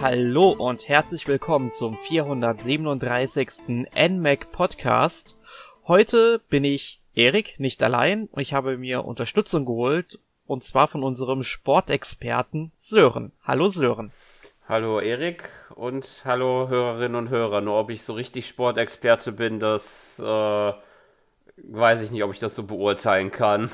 [0.00, 3.48] Hallo und herzlich willkommen zum 437.
[3.96, 5.36] NMAC Podcast.
[5.88, 11.02] Heute bin ich Erik, nicht allein, und ich habe mir Unterstützung geholt, und zwar von
[11.02, 13.32] unserem Sportexperten Sören.
[13.42, 14.12] Hallo Sören.
[14.68, 17.60] Hallo Erik und hallo Hörerinnen und Hörer.
[17.60, 20.72] Nur ob ich so richtig Sportexperte bin, das äh,
[21.56, 23.68] weiß ich nicht, ob ich das so beurteilen kann.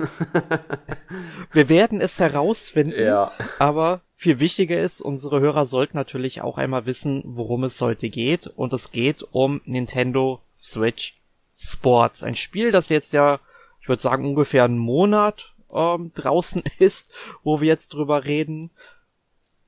[1.53, 3.31] Wir werden es herausfinden, ja.
[3.59, 8.47] aber viel wichtiger ist, unsere Hörer sollten natürlich auch einmal wissen, worum es heute geht.
[8.47, 11.21] Und es geht um Nintendo Switch
[11.57, 12.23] Sports.
[12.23, 13.41] Ein Spiel, das jetzt ja,
[13.81, 18.71] ich würde sagen, ungefähr einen Monat ähm, draußen ist, wo wir jetzt drüber reden.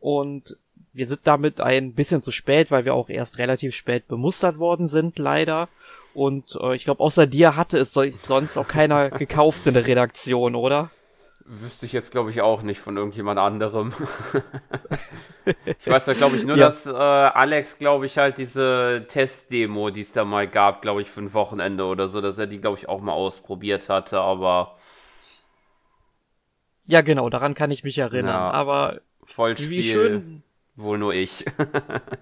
[0.01, 0.57] Und
[0.93, 4.87] wir sind damit ein bisschen zu spät, weil wir auch erst relativ spät bemustert worden
[4.87, 5.69] sind, leider.
[6.15, 10.55] Und äh, ich glaube, außer dir hatte es sonst auch keiner gekauft in der Redaktion,
[10.55, 10.91] oder?
[11.49, 13.93] Wüsste ich jetzt, glaube ich, auch nicht von irgendjemand anderem.
[15.79, 16.67] ich weiß ja, glaube ich, nur, Ja.
[16.67, 21.11] dass äh, Alex, glaube ich, halt diese Testdemo, die es da mal gab, glaube ich,
[21.11, 24.77] für ein Wochenende oder so, dass er die, glaube ich, auch mal ausprobiert hatte, aber
[26.87, 28.27] Ja, genau, daran kann ich mich erinnern.
[28.35, 28.51] Ja.
[28.51, 30.43] Aber Vollspiel wie schön,
[30.75, 31.45] wohl nur ich.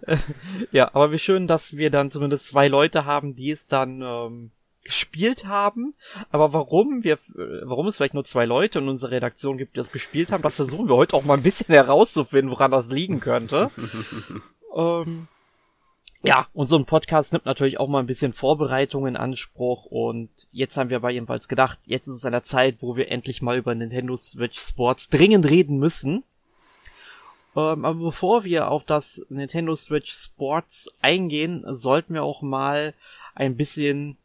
[0.70, 4.50] ja, aber wie schön, dass wir dann zumindest zwei Leute haben, die es dann ähm,
[4.84, 5.94] gespielt haben.
[6.30, 7.18] Aber warum wir,
[7.62, 10.56] warum es vielleicht nur zwei Leute in unserer Redaktion gibt, die das gespielt haben, das
[10.56, 13.70] versuchen wir heute auch mal ein bisschen herauszufinden, woran das liegen könnte.
[14.76, 15.28] ähm,
[16.22, 20.30] ja, und so ein Podcast nimmt natürlich auch mal ein bisschen Vorbereitung in Anspruch und
[20.52, 23.42] jetzt haben wir aber jedenfalls gedacht, jetzt ist es an der Zeit, wo wir endlich
[23.42, 26.24] mal über Nintendo Switch Sports dringend reden müssen.
[27.56, 32.94] Ähm, aber bevor wir auf das Nintendo Switch Sports eingehen, sollten wir auch mal
[33.34, 34.16] ein bisschen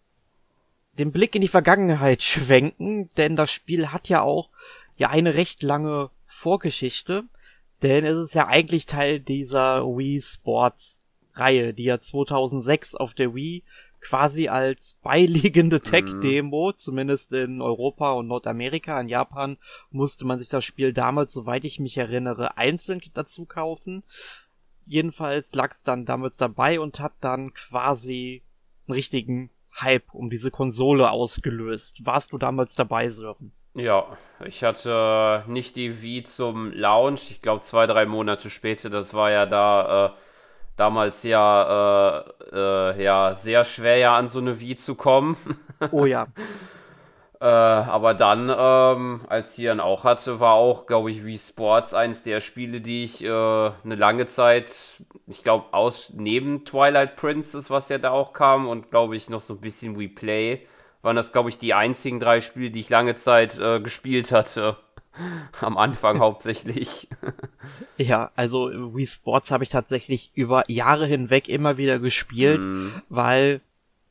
[0.99, 4.49] den Blick in die Vergangenheit schwenken, denn das Spiel hat ja auch
[4.97, 7.23] ja eine recht lange Vorgeschichte,
[7.81, 13.33] denn es ist ja eigentlich Teil dieser Wii Sports Reihe, die ja 2006 auf der
[13.33, 13.63] Wii
[14.01, 19.57] quasi als beiliegende Tech-Demo, zumindest in Europa und Nordamerika, in Japan
[19.89, 24.03] musste man sich das Spiel damals, soweit ich mich erinnere, einzeln dazu kaufen.
[24.85, 28.43] Jedenfalls lag es dann damit dabei und hat dann quasi
[28.87, 29.49] einen richtigen
[29.81, 32.05] Hype um diese Konsole ausgelöst.
[32.05, 33.51] Warst du damals dabei, Sören?
[33.75, 34.05] Ja,
[34.45, 37.31] ich hatte äh, nicht die Wii zum Launch.
[37.31, 38.89] Ich glaube, zwei, drei Monate später.
[38.89, 40.09] Das war ja da äh,
[40.75, 45.37] damals ja, äh, äh, ja sehr schwer, ja an so eine Wii zu kommen.
[45.91, 46.27] Oh ja.
[47.41, 51.93] äh, aber dann, ähm, als ich dann auch hatte, war auch, glaube ich, Wii Sports
[51.93, 54.75] eins der Spiele, die ich äh, eine lange Zeit,
[55.27, 59.41] ich glaube, aus neben Twilight Princess, was ja da auch kam, und glaube ich noch
[59.41, 60.67] so ein bisschen Wii Play,
[61.01, 64.75] waren das, glaube ich, die einzigen drei Spiele, die ich lange Zeit äh, gespielt hatte.
[65.61, 67.07] Am Anfang hauptsächlich.
[67.97, 72.91] Ja, also Wii Sports habe ich tatsächlich über Jahre hinweg immer wieder gespielt, Mhm.
[73.07, 73.61] weil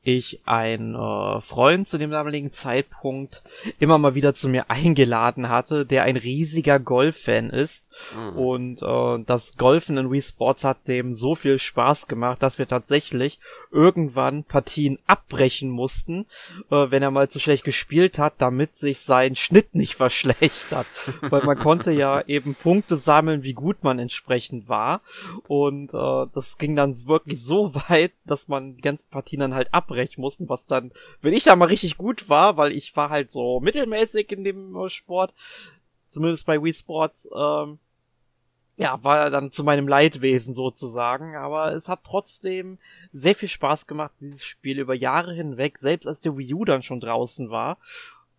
[0.03, 3.43] ich ein äh, Freund zu dem damaligen Zeitpunkt
[3.79, 7.87] immer mal wieder zu mir eingeladen hatte, der ein riesiger Golf-Fan ist.
[8.17, 8.39] Mhm.
[8.39, 12.69] Und äh, das Golfen in Wii Sports hat dem so viel Spaß gemacht, dass wir
[12.69, 13.39] tatsächlich
[13.71, 16.27] irgendwann Partien abbrechen mussten,
[16.71, 20.87] äh, wenn er mal zu schlecht gespielt hat, damit sich sein Schnitt nicht verschlechtert.
[21.21, 25.03] Weil man konnte ja eben Punkte sammeln, wie gut man entsprechend war.
[25.49, 29.75] Und äh, das ging dann wirklich so weit, dass man die ganzen Partien dann halt
[29.89, 33.31] abbrechen mussten, was dann, wenn ich da mal richtig gut war, weil ich war halt
[33.31, 35.35] so mittelmäßig in dem äh, Sport,
[36.07, 37.79] zumindest bei Wii Sports, ähm,
[38.77, 42.79] ja, war dann zu meinem Leidwesen sozusagen, aber es hat trotzdem
[43.13, 46.83] sehr viel Spaß gemacht, dieses Spiel über Jahre hinweg, selbst als der Wii U dann
[46.83, 47.79] schon draußen war.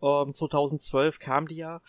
[0.01, 1.81] Ähm, 2012 kam die ja,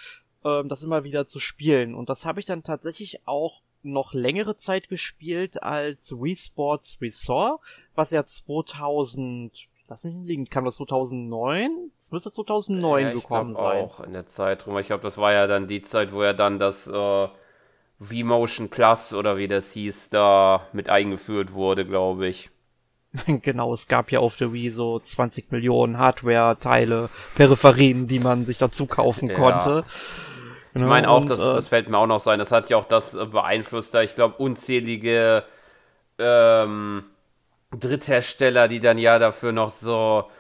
[0.44, 1.94] ähm, das immer wieder zu spielen.
[1.94, 7.60] Und das habe ich dann tatsächlich auch noch längere Zeit gespielt als Wii Sports Resort,
[7.94, 11.90] was ja 2000, lass mich nicht liegen, kam das 2009?
[11.98, 13.84] Das müsste 2009 Ja, gekommen sein.
[13.84, 14.78] auch in der Zeit rum.
[14.78, 17.28] Ich glaube, das war ja dann die Zeit, wo er dann das äh,
[18.00, 22.50] V-Motion Plus oder wie das hieß, da mit eingeführt wurde, glaube ich.
[23.26, 28.58] Genau, es gab ja auf der Wii so 20 Millionen Hardware-Teile, Peripherien, die man sich
[28.58, 29.34] dazu kaufen Ja.
[29.34, 29.84] konnte.
[30.74, 32.76] Ich meine auch, und, das, äh, das fällt mir auch noch sein, das hat ja
[32.76, 35.44] auch das äh, beeinflusst, da ich glaube, unzählige
[36.18, 37.04] ähm,
[37.76, 40.30] Dritthersteller, die dann ja dafür noch so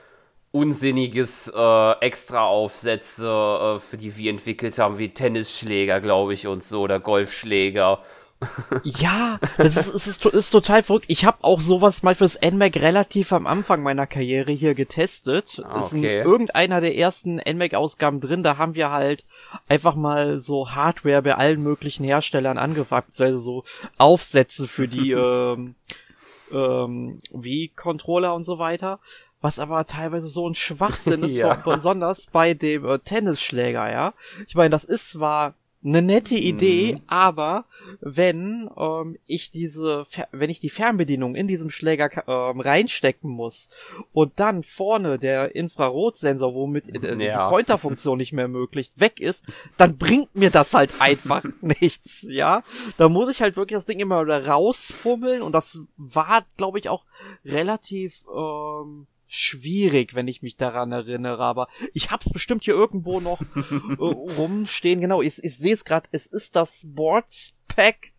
[0.52, 6.82] unsinniges äh, Extra-Aufsätze äh, für die Wii entwickelt haben, wie Tennisschläger, glaube ich, und so,
[6.82, 8.00] oder Golfschläger,
[8.84, 11.04] ja, das ist, ist, ist, ist total verrückt.
[11.08, 15.62] Ich habe auch sowas mal fürs NMAC relativ am Anfang meiner Karriere hier getestet.
[15.64, 16.22] Ah, Ist in okay.
[16.22, 18.42] irgendeiner der ersten NMAC-Ausgaben drin.
[18.42, 19.24] Da haben wir halt
[19.68, 23.64] einfach mal so Hardware bei allen möglichen Herstellern angefragt, beziehungsweise so
[23.98, 25.74] Aufsätze für die ähm,
[26.52, 29.00] ähm, Wii-Controller und so weiter.
[29.42, 31.62] Was aber teilweise so ein Schwachsinn ist, Ja.
[31.64, 34.14] so, besonders bei dem äh, Tennisschläger, ja.
[34.46, 37.00] Ich meine, das ist zwar eine nette Idee, Mhm.
[37.06, 37.64] aber
[38.00, 43.68] wenn ähm, ich diese, wenn ich die Fernbedienung in diesem Schläger ähm, reinstecken muss
[44.12, 47.48] und dann vorne der Infrarotsensor, womit äh, die Ja.
[47.48, 49.46] Pointer-Funktion nicht mehr möglich weg ist,
[49.78, 52.62] dann bringt mir das halt einfach nichts, ja.
[52.98, 56.88] Da muss ich halt wirklich das Ding immer wieder rausfummeln und das war, glaube ich,
[56.90, 57.04] auch
[57.44, 63.40] relativ ähm, schwierig, wenn ich mich daran erinnere, aber ich hab's bestimmt hier irgendwo noch
[63.40, 65.00] äh, rumstehen.
[65.00, 68.12] Genau, ich, ich sehe es gerade, es ist das Sports Pack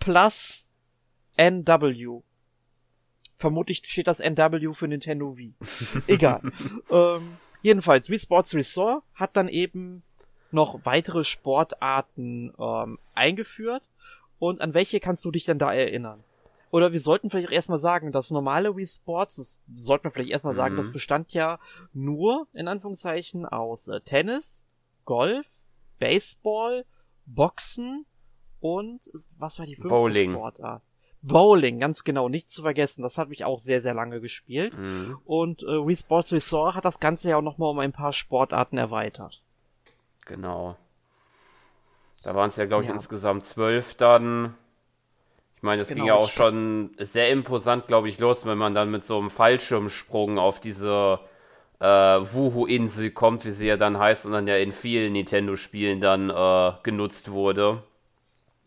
[0.00, 0.68] Plus
[1.36, 2.22] NW.
[3.36, 5.54] Vermutlich steht das NW für Nintendo Wii.
[6.08, 6.42] Egal.
[6.90, 10.02] ähm, jedenfalls, Wii Sports Resort hat dann eben
[10.50, 13.84] noch weitere Sportarten ähm, eingeführt.
[14.40, 16.24] Und an welche kannst du dich denn da erinnern?
[16.70, 20.30] Oder wir sollten vielleicht auch erstmal sagen, das normale Wii Sports, das sollten wir vielleicht
[20.30, 20.78] erstmal sagen, Mhm.
[20.78, 21.58] das bestand ja
[21.92, 24.66] nur, in Anführungszeichen, aus äh, Tennis,
[25.04, 25.46] Golf,
[25.98, 26.84] Baseball,
[27.26, 28.06] Boxen
[28.60, 30.32] und was war die fünfte Bowling.
[30.32, 30.82] Sportart?
[31.22, 33.02] Bowling, ganz genau, nicht zu vergessen.
[33.02, 34.76] Das hat mich auch sehr, sehr lange gespielt.
[34.78, 35.18] Mhm.
[35.24, 38.78] Und äh, Wii Sports Resort hat das Ganze ja auch nochmal um ein paar Sportarten
[38.78, 39.42] erweitert.
[40.26, 40.76] Genau.
[42.22, 42.94] Da waren es ja, glaube ich, Ja.
[42.94, 44.54] insgesamt zwölf dann.
[45.58, 48.74] Ich meine, es ging Genau, ja auch schon sehr imposant, glaube ich, los, wenn man
[48.74, 51.18] dann mit so einem Fallschirmsprung auf diese
[51.80, 56.30] äh, Wuhu-Insel kommt, wie sie ja dann heißt, und dann ja in vielen Nintendo-Spielen dann
[56.30, 57.82] äh, genutzt wurde.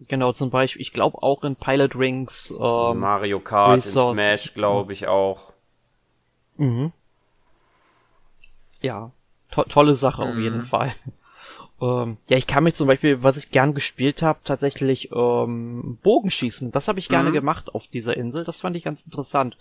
[0.09, 2.53] Genau, zum Beispiel, ich glaube auch in Pilot Rings.
[2.59, 5.53] Ähm, Mario Kart, in Resource- Smash, glaube ich auch.
[6.57, 6.91] Mhm.
[8.81, 9.11] Ja,
[9.51, 10.41] to tolle Sache auf Mhm.
[10.41, 10.91] jeden Fall.
[11.81, 16.71] Ähm, ja, ich kann mich zum Beispiel, was ich gern gespielt habe, tatsächlich ähm, Bogenschießen.
[16.71, 17.33] Das habe ich gerne Mhm.
[17.33, 18.43] gemacht auf dieser Insel.
[18.43, 19.57] Das fand ich ganz interessant.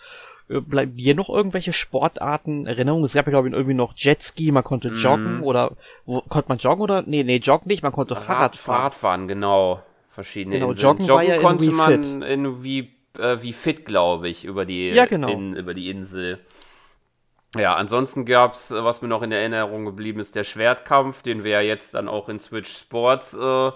[0.51, 3.05] Äh, Bleiben dir noch irgendwelche Sportarten in Erinnerung?
[3.05, 5.43] Es gab ja, glaube ich, irgendwie noch Jetski, man konnte joggen Mhm.
[5.45, 5.73] oder
[6.05, 7.03] wo, konnte man joggen oder?
[7.07, 8.77] Nee, nee, joggen nicht, man konnte Fahrrad fahren.
[8.77, 9.83] Fahrradfahren, genau.
[10.11, 10.89] Verschiedene Genau, Inseln.
[10.99, 12.29] Joggen war ja konnte man Fit.
[12.29, 15.29] in wie, äh, wie fit, glaube ich, über die, Ja, genau.
[15.31, 16.39] in, über die Insel.
[17.57, 21.51] Ja, ansonsten gab's, äh, was mir noch in Erinnerung geblieben ist, der Schwertkampf, den wir
[21.51, 23.73] ja jetzt dann auch in Switch Sports äh,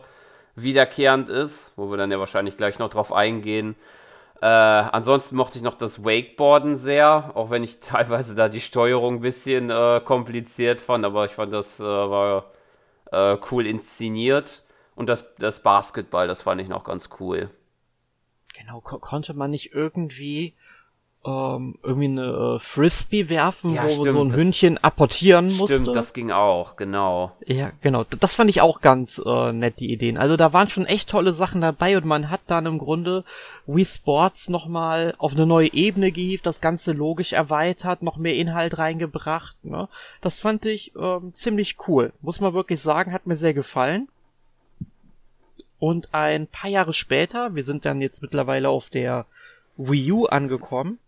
[0.55, 3.75] wiederkehrend ist, wo wir dann ja wahrscheinlich gleich noch drauf eingehen.
[4.41, 9.17] Äh, ansonsten mochte ich noch das Wakeboarden sehr, auch wenn ich teilweise da die Steuerung
[9.17, 12.53] ein bisschen äh, kompliziert fand, aber ich fand das äh, war
[13.11, 14.63] äh, cool inszeniert.
[14.95, 17.51] Und das, das Basketball, das fand ich noch ganz cool.
[18.57, 20.55] Genau, ko konnte man nicht irgendwie
[21.27, 25.79] ähm, irgendwie eine äh, Frisbee werfen, Ja, wo stimmt, so ein das- Hündchen apportieren musste?
[25.81, 27.33] Stimmt, das ging auch, genau.
[27.47, 28.05] Ja, genau.
[28.05, 30.19] Das fand ich auch ganz äh, nett, die Ideen.
[30.19, 33.25] Also da waren schon echt tolle Sachen dabei und man hat dann im Grunde
[33.67, 38.77] Wii Sports nochmal auf eine neue Ebene gehievt, das Ganze logisch erweitert, noch mehr Inhalt
[38.77, 39.57] reingebracht.
[39.65, 39.89] Ne?
[40.21, 42.13] Das fand ich ähm, ziemlich cool.
[42.21, 44.09] Muss man wirklich sagen, hat mir sehr gefallen.
[45.79, 49.27] Und ein paar Jahre später, wir sind dann jetzt mittlerweile auf der
[49.77, 50.99] Wii U angekommen,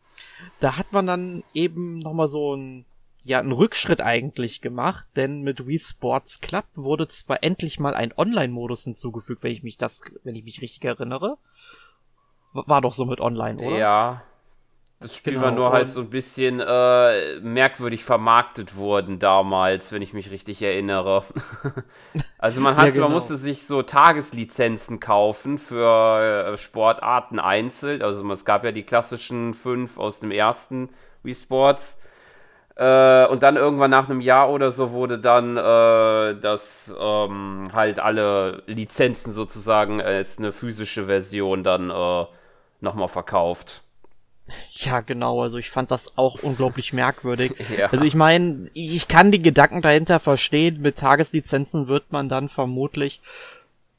[0.60, 2.86] da hat man dann eben nochmal so ein
[3.26, 8.12] ja, einen Rückschritt eigentlich gemacht, denn mit Wii Sports Club wurde zwar endlich mal ein
[8.16, 11.36] Online-Modus hinzugefügt, wenn ich mich das, wenn ich mich richtig erinnere.
[12.52, 13.78] War doch so mit Online, oder?
[13.78, 14.22] Ja.
[15.00, 20.00] Das Spiel Genau, war nur halt so ein bisschen äh, merkwürdig vermarktet worden damals, wenn
[20.00, 21.22] ich mich richtig erinnere.
[22.38, 23.06] also man hat, Ja, genau.
[23.06, 28.00] man musste sich so Tageslizenzen kaufen für äh, Sportarten einzeln.
[28.00, 30.88] Also es gab ja die klassischen fünf aus dem ersten
[31.22, 31.98] Wii Sports.
[32.76, 38.00] Äh, und dann irgendwann nach einem Jahr oder so wurde dann äh, das ähm, halt
[38.00, 42.26] alle Lizenzen sozusagen als eine physische Version dann äh,
[42.80, 43.82] nochmal verkauft.
[44.72, 45.42] Ja, genau.
[45.42, 47.52] Also ich fand das auch unglaublich merkwürdig.
[47.76, 47.90] Ja.
[47.90, 50.80] Also ich meine, ich kann die Gedanken dahinter verstehen.
[50.80, 53.20] Mit Tageslizenzen wird man dann vermutlich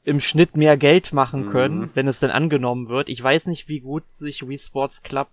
[0.04, 1.50] im Schnitt mehr Geld machen Mhm.
[1.50, 3.08] können, wenn es denn angenommen wird.
[3.10, 5.28] Ich weiß nicht, wie gut sich Wii Sports Club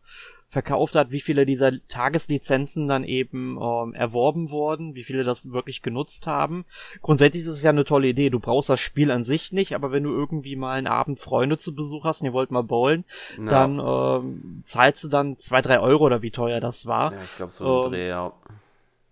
[0.55, 5.81] verkauft hat, wie viele dieser Tageslizenzen dann eben ähm, erworben wurden, wie viele das wirklich
[5.81, 6.63] genutzt haben.
[7.01, 8.29] Grundsätzlich ist es ja eine tolle Idee.
[8.29, 11.57] Du brauchst das Spiel an sich nicht, aber wenn du irgendwie mal einen Abend Freunde
[11.57, 13.03] zu Besuch hast und ihr wollt mal bowlen,
[13.37, 13.43] Ja.
[13.49, 17.11] dann ähm, zahlst du dann zwei, drei Euro oder wie teuer das war.
[17.11, 18.33] Ja, ich glaube so ein Ähm, Dreh, ja.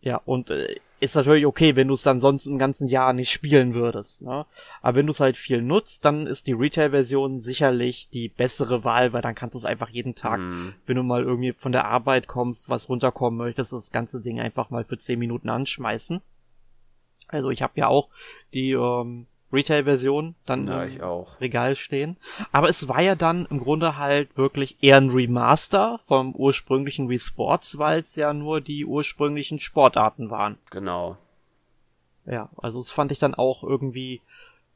[0.02, 3.30] Ja, und äh, ist natürlich okay, wenn du es dann sonst im ganzen Jahr nicht
[3.30, 4.22] spielen würdest.
[4.22, 4.46] Ne?
[4.82, 9.12] Aber wenn du es halt viel nutzt, dann ist die Retail-Version sicherlich die bessere Wahl,
[9.12, 10.74] weil dann kannst du es einfach jeden Tag, mm.
[10.86, 14.70] wenn du mal irgendwie von der Arbeit kommst, was runterkommen möchtest, das ganze Ding einfach
[14.70, 16.22] mal für 10 Minuten anschmeißen.
[17.28, 18.10] Also ich habe ja auch
[18.54, 21.40] die ähm, Retail-Version dann ja, im auch.
[21.40, 22.18] Regal stehen.
[22.52, 27.20] Aber es war ja dann im Grunde halt wirklich eher ein Remaster vom ursprünglichen Wii
[27.20, 30.58] Sports, weil es ja nur die ursprünglichen Sportarten waren.
[30.72, 31.18] Genau.
[32.26, 34.22] Ja, also das fand ich dann auch irgendwie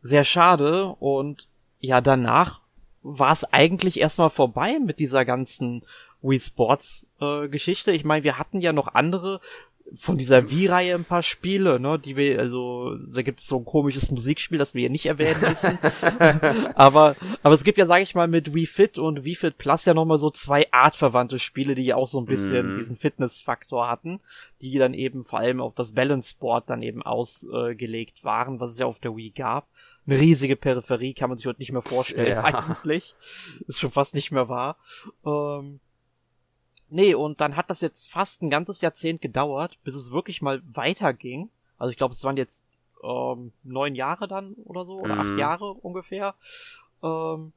[0.01, 1.47] sehr schade und
[1.79, 2.61] ja, danach
[3.03, 5.81] war es eigentlich erstmal vorbei mit dieser ganzen
[6.21, 7.91] Wii Sports äh, Geschichte.
[7.91, 9.39] Ich meine, wir hatten ja noch andere
[9.95, 13.65] von dieser Wii-Reihe ein paar Spiele, ne, die wir, also, da gibt es so ein
[13.65, 15.79] komisches Musikspiel, das wir hier nicht erwähnen müssen.
[16.75, 19.85] aber, aber es gibt ja, sag ich mal, mit Wii Fit und Wii Fit Plus
[19.85, 22.75] ja nochmal so zwei artverwandte Spiele, die ja auch so ein bisschen mhm.
[22.75, 24.19] diesen Fitness-Faktor hatten,
[24.61, 28.85] die dann eben vor allem auf das Balance-Board dann eben ausgelegt waren, was es ja
[28.85, 29.67] auf der Wii gab.
[30.05, 32.43] Eine riesige Peripherie kann man sich heute nicht mehr vorstellen, ja.
[32.43, 33.15] eigentlich.
[33.67, 34.77] Ist schon fast nicht mehr wahr.
[35.25, 35.79] Ähm,
[36.89, 40.61] Nee, und dann hat das jetzt fast ein ganzes Jahrzehnt gedauert, bis es wirklich mal
[40.65, 41.49] weiterging.
[41.77, 42.65] Also ich glaube, es waren jetzt
[43.03, 45.31] ähm, neun Jahre dann oder so, oder mhm.
[45.31, 46.35] acht Jahre ungefähr.
[47.03, 47.51] Ähm,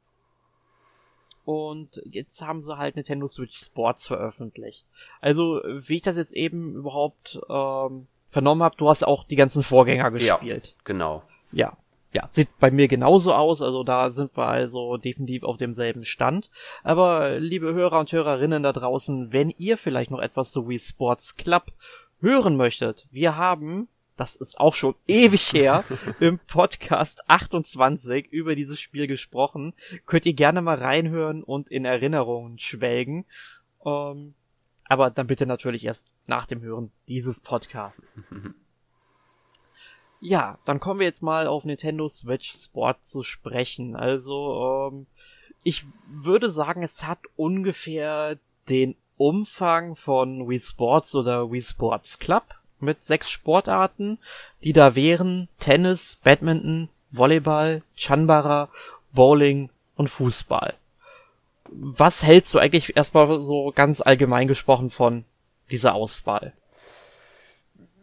[1.44, 4.86] und jetzt haben sie halt Nintendo Switch Sports veröffentlicht.
[5.20, 9.62] Also, wie ich das jetzt eben überhaupt ähm, vernommen habe, du hast auch die ganzen
[9.62, 10.66] Vorgänger gespielt.
[10.76, 11.22] Ja, genau.
[11.50, 11.76] Ja,
[12.12, 16.50] ja, sieht bei mir genauso aus, also da sind wir also definitiv auf demselben Stand.
[16.82, 21.36] Aber liebe Hörer und Hörerinnen da draußen, wenn ihr vielleicht noch etwas zu Wii Sports
[21.36, 21.72] Club
[22.20, 25.84] hören möchtet, wir haben, das ist auch schon ewig her,
[26.20, 29.72] im Podcast 28 über dieses Spiel gesprochen.
[30.06, 33.24] Könnt ihr gerne mal reinhören und in Erinnerungen schwelgen.
[33.86, 34.34] Ähm,
[34.86, 38.08] aber dann bitte natürlich erst nach dem Hören dieses Podcasts.
[40.20, 43.96] Ja, dann kommen wir jetzt mal auf Nintendo Switch Sport zu sprechen.
[43.96, 45.06] Also, ähm,
[45.62, 52.44] ich würde sagen, es hat ungefähr den Umfang von Wii Sports oder Wii Sports Club
[52.78, 54.18] mit sechs Sportarten,
[54.64, 58.68] die da wären Tennis, Badminton, Volleyball, Chanbara,
[59.12, 60.74] Bowling und Fußball.
[61.70, 65.24] Was hältst du eigentlich erstmal so ganz allgemein gesprochen von
[65.70, 66.52] dieser Auswahl?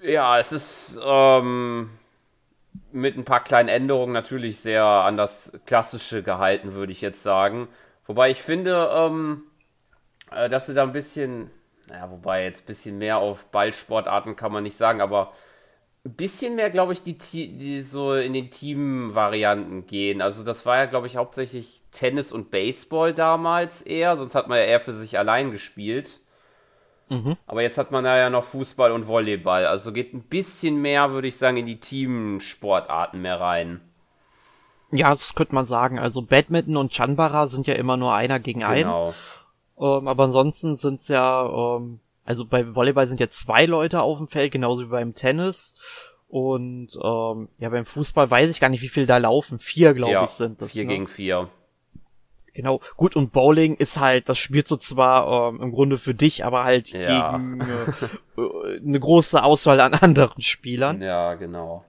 [0.02, 1.90] Ja, es ist ähm,
[2.92, 7.68] mit ein paar kleinen Änderungen natürlich sehr an das Klassische gehalten, würde ich jetzt sagen.
[8.06, 9.42] Wobei ich finde, ähm,
[10.32, 11.52] äh, dass sie da ein bisschen,
[11.90, 15.34] naja, wobei jetzt ein bisschen mehr auf Ballsportarten kann man nicht sagen, aber
[16.06, 20.22] ein bisschen mehr, glaube ich, die, die so in den Team-Varianten gehen.
[20.22, 24.58] Also das war ja, glaube ich, hauptsächlich Tennis und Baseball damals eher, sonst hat man
[24.58, 26.22] ja eher für sich allein gespielt.
[27.10, 27.38] Mhm.
[27.46, 29.66] Aber jetzt hat man da ja noch Fußball und Volleyball.
[29.66, 33.82] Also geht ein bisschen mehr, würde ich sagen, in die Teamsportarten mehr rein.
[34.92, 36.00] Ja, das könnte man sagen.
[36.00, 38.84] Also Badminton und Chanbara sind ja immer nur einer gegen einen.
[38.84, 39.14] Genau.
[39.80, 44.18] Ähm, aber ansonsten sind es ja, ähm, also bei Volleyball sind ja zwei Leute auf
[44.18, 45.76] dem Feld, genauso wie beim Tennis.
[46.28, 49.60] Und ähm, ja, beim Fußball weiß ich gar nicht, wie viel da laufen.
[49.60, 50.72] Vier, glaube ja, ich, sind das.
[50.72, 50.90] Vier ne?
[50.90, 51.50] gegen vier.
[52.58, 56.44] Genau, gut, und Bowling ist halt, das spielst du zwar ähm, im Grunde für dich,
[56.44, 57.38] aber halt ja.
[57.38, 61.00] gegen äh, äh, eine große Auswahl an anderen Spielern.
[61.00, 61.86] Ja, genau.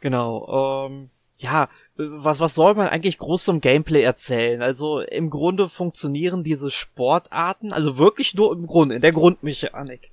[0.00, 4.62] Genau, ähm, ja, was, was soll man eigentlich groß zum Gameplay erzählen?
[4.62, 10.10] Also im Grunde funktionieren diese Sportarten, also wirklich nur im Grunde, in der Grundmechanik.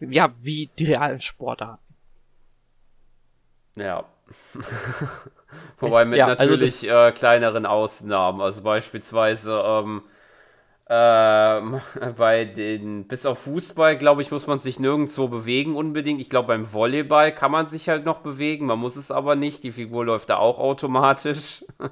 [0.00, 1.84] Ja, wie die realen Sportarten.
[3.76, 4.06] Ja.
[5.78, 8.40] Wobei mit ja, also natürlich also äh, kleineren Ausnahmen.
[8.40, 10.02] Also beispielsweise ähm,
[10.88, 11.80] ähm,
[12.16, 16.20] bei den, bis auf Fußball, glaube ich, muss man sich nirgendwo bewegen unbedingt.
[16.20, 19.62] Ich glaube, beim Volleyball kann man sich halt noch bewegen, man muss es aber nicht.
[19.64, 21.64] Die Figur läuft da auch automatisch.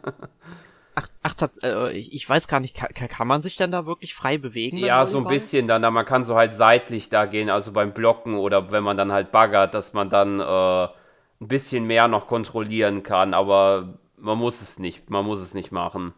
[0.95, 4.15] Ach, ach das, äh, ich weiß gar nicht, kann, kann man sich denn da wirklich
[4.15, 4.77] frei bewegen?
[4.77, 8.35] Ja, so ein bisschen dann, man kann so halt seitlich da gehen, also beim Blocken
[8.35, 10.89] oder wenn man dann halt baggert, dass man dann äh,
[11.43, 15.73] ein bisschen mehr noch kontrollieren kann, aber man muss es nicht, man muss es nicht
[15.73, 16.15] machen.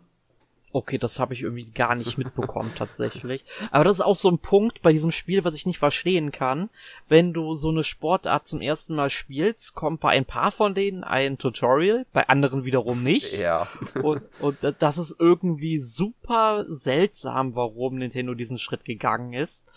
[0.71, 3.45] Okay, das habe ich irgendwie gar nicht mitbekommen tatsächlich.
[3.71, 6.69] Aber das ist auch so ein Punkt bei diesem Spiel, was ich nicht verstehen kann.
[7.09, 11.05] Wenn du so eine Sportart zum ersten Mal spielst, kommt bei ein paar von denen
[11.05, 13.39] ein Tutorial, bei anderen wiederum nicht.
[13.39, 13.69] Ja.
[14.03, 19.71] Und, und das ist irgendwie super seltsam, warum Nintendo diesen Schritt gegangen ist.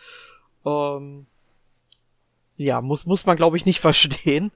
[0.65, 1.27] Ähm,
[2.57, 4.51] ja, muss, muss man glaube ich nicht verstehen.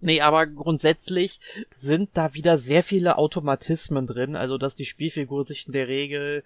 [0.00, 1.40] Nee, aber grundsätzlich
[1.72, 6.44] sind da wieder sehr viele Automatismen drin, also dass die Spielfigur sich in der Regel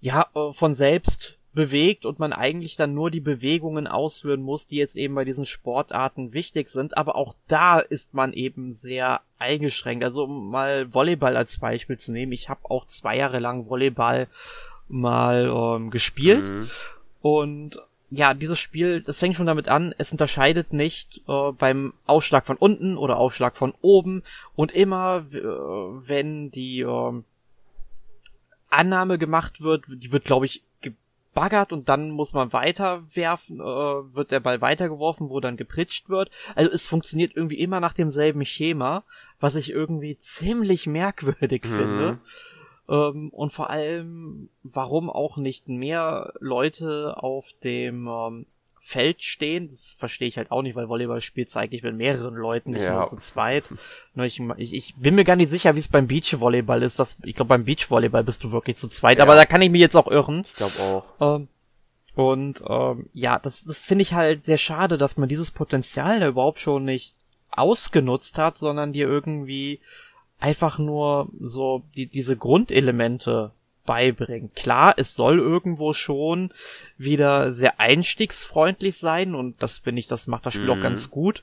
[0.00, 4.76] ja äh, von selbst bewegt und man eigentlich dann nur die Bewegungen ausführen muss, die
[4.76, 6.96] jetzt eben bei diesen Sportarten wichtig sind.
[6.96, 10.04] Aber auch da ist man eben sehr eingeschränkt.
[10.04, 12.32] Also um mal Volleyball als Beispiel zu nehmen.
[12.32, 14.28] Ich habe auch zwei Jahre lang Volleyball
[14.86, 16.68] mal ähm, gespielt mhm.
[17.22, 17.78] und
[18.10, 22.56] ja, dieses Spiel, das fängt schon damit an, es unterscheidet nicht äh, beim Ausschlag von
[22.56, 24.22] unten oder Ausschlag von oben
[24.54, 27.22] und immer, äh, wenn die äh,
[28.70, 33.62] Annahme gemacht wird, die wird, glaube ich, gebaggert und dann muss man weiter werfen, äh,
[33.62, 36.30] wird der Ball weitergeworfen, wo dann gepritscht wird.
[36.54, 39.04] Also es funktioniert irgendwie immer nach demselben Schema,
[39.40, 41.76] was ich irgendwie ziemlich merkwürdig mhm.
[41.76, 42.18] finde.
[42.88, 48.46] Ähm, und vor allem, warum auch nicht mehr Leute auf dem ähm,
[48.78, 52.70] Feld stehen, das verstehe ich halt auch nicht, weil Volleyball spielt eigentlich mit mehreren Leuten,
[52.70, 52.94] nicht ja.
[53.00, 53.64] nur zu zweit.
[54.14, 56.98] Ich, ich, ich bin mir gar nicht sicher, wie es beim Beachvolleyball ist.
[57.00, 59.24] Das, ich glaube, beim Beachvolleyball bist du wirklich zu zweit, ja.
[59.24, 60.42] aber da kann ich mich jetzt auch irren.
[60.46, 61.04] Ich glaube auch.
[61.20, 61.48] Ähm,
[62.14, 66.28] und ähm, ja, das, das finde ich halt sehr schade, dass man dieses Potenzial da
[66.28, 67.14] überhaupt schon nicht
[67.50, 69.80] ausgenutzt hat, sondern dir irgendwie
[70.40, 73.52] einfach nur so die, diese Grundelemente
[73.86, 74.52] beibringen.
[74.54, 76.52] Klar, es soll irgendwo schon
[76.98, 80.72] wieder sehr einstiegsfreundlich sein und das finde ich, das macht das Spiel mhm.
[80.72, 81.42] auch ganz gut.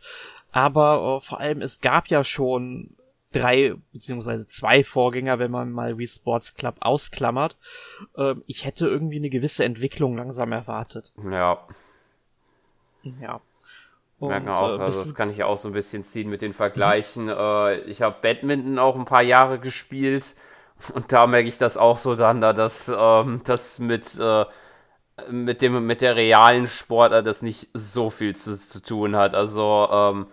[0.51, 2.91] Aber äh, vor allem, es gab ja schon
[3.31, 7.57] drei beziehungsweise zwei Vorgänger, wenn man mal Wii Sports Club ausklammert.
[8.15, 11.11] Äh, ich hätte irgendwie eine gewisse Entwicklung langsam erwartet.
[11.23, 11.67] Ja.
[13.19, 13.41] Ja.
[14.23, 16.41] Und, merken auch, äh, also das kann ich ja auch so ein bisschen ziehen mit
[16.41, 17.25] den Vergleichen.
[17.25, 17.35] Mhm.
[17.37, 20.35] Äh, ich habe Badminton auch ein paar Jahre gespielt
[20.93, 24.45] und da merke ich das auch so dann, da dass ähm, das mit, äh,
[25.29, 29.35] mit, dem, mit der realen Sportart das nicht so viel zu, zu tun hat.
[29.35, 30.27] Also ähm,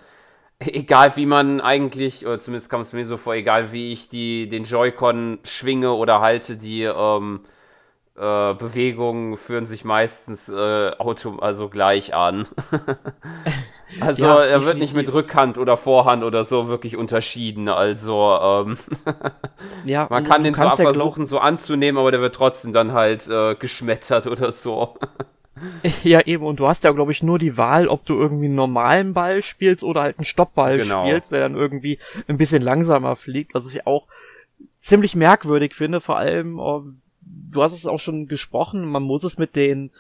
[0.61, 4.49] egal wie man eigentlich, oder zumindest kam es mir so vor, egal wie ich die,
[4.49, 7.41] den Joy-Con schwinge oder halte, die ähm,
[8.21, 12.47] äh, Bewegungen führen sich meistens äh, auto also gleich an.
[13.99, 17.69] Also ja, er wird nicht mit Rückhand oder Vorhand oder so wirklich unterschieden.
[17.69, 18.79] Also ähm,
[19.85, 23.57] ja, man kann den zwar versuchen so anzunehmen, aber der wird trotzdem dann halt äh,
[23.57, 24.97] geschmettert oder so.
[26.05, 28.55] ja, eben, und du hast ja, glaube ich, nur die Wahl, ob du irgendwie einen
[28.55, 31.05] normalen Ball spielst oder halt einen Stoppball genau.
[31.05, 34.07] spielst, der dann irgendwie ein bisschen langsamer fliegt, was ich auch
[34.77, 36.81] ziemlich merkwürdig finde, vor allem, äh,
[37.51, 39.91] du hast es auch schon gesprochen, man muss es mit den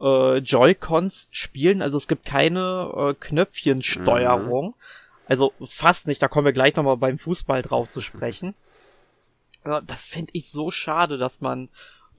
[0.00, 1.82] äh, Joy-Cons spielen.
[1.82, 4.66] Also es gibt keine äh, Knöpfchensteuerung.
[4.68, 4.74] Mhm.
[5.26, 8.54] Also fast nicht, da kommen wir gleich nochmal beim Fußball drauf zu sprechen.
[9.62, 11.68] Äh, das finde ich so schade, dass man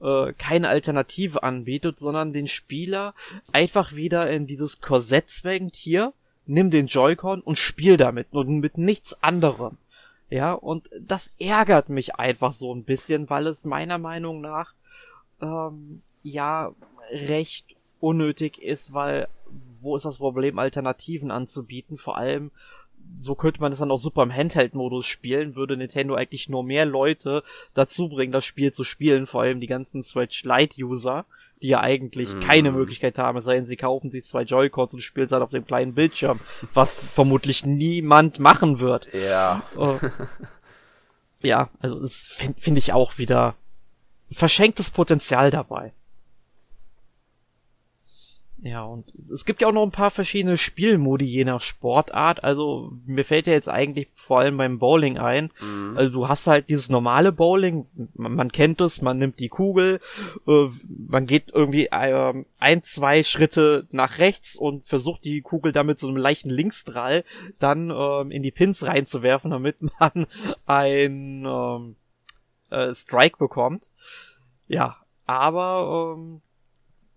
[0.00, 3.14] äh, keine Alternative anbietet, sondern den Spieler
[3.50, 5.74] einfach wieder in dieses Korsett zwängt.
[5.74, 6.12] Hier,
[6.46, 9.76] nimm den Joy-Con und spiel damit und mit nichts anderem.
[10.32, 14.72] Ja, und das ärgert mich einfach so ein bisschen, weil es meiner Meinung nach
[15.42, 16.72] ähm, ja
[17.10, 19.28] recht unnötig ist, weil
[19.82, 21.98] wo ist das Problem, Alternativen anzubieten?
[21.98, 22.50] Vor allem,
[23.18, 26.86] so könnte man das dann auch super im Handheld-Modus spielen, würde Nintendo eigentlich nur mehr
[26.86, 27.42] Leute
[27.74, 31.24] dazu bringen, das Spiel zu spielen, vor allem die ganzen Switch Lite-User,
[31.62, 32.40] die ja eigentlich mm.
[32.40, 35.42] keine Möglichkeit haben, es sei denn, sie kaufen sich zwei Joy-Cons und spielen es halt
[35.42, 36.40] auf dem kleinen Bildschirm,
[36.74, 39.06] was vermutlich niemand machen wird.
[39.14, 39.62] Ja.
[39.76, 39.98] Uh,
[41.42, 43.54] ja, also das finde find ich auch wieder
[44.30, 45.92] verschenktes Potenzial dabei.
[48.64, 52.44] Ja, und es gibt ja auch noch ein paar verschiedene Spielmodi je nach Sportart.
[52.44, 55.50] Also mir fällt ja jetzt eigentlich vor allem beim Bowling ein.
[55.60, 55.96] Mhm.
[55.96, 60.00] Also du hast halt dieses normale Bowling, man, man kennt es, man nimmt die Kugel,
[60.46, 60.68] äh,
[61.08, 66.06] man geht irgendwie äh, ein, zwei Schritte nach rechts und versucht die Kugel damit so
[66.06, 67.24] einem leichten Linksdrall
[67.58, 70.26] dann äh, in die Pins reinzuwerfen, damit man
[70.66, 71.96] ein ähm,
[72.70, 73.90] äh, Strike bekommt.
[74.68, 76.42] Ja, aber ähm,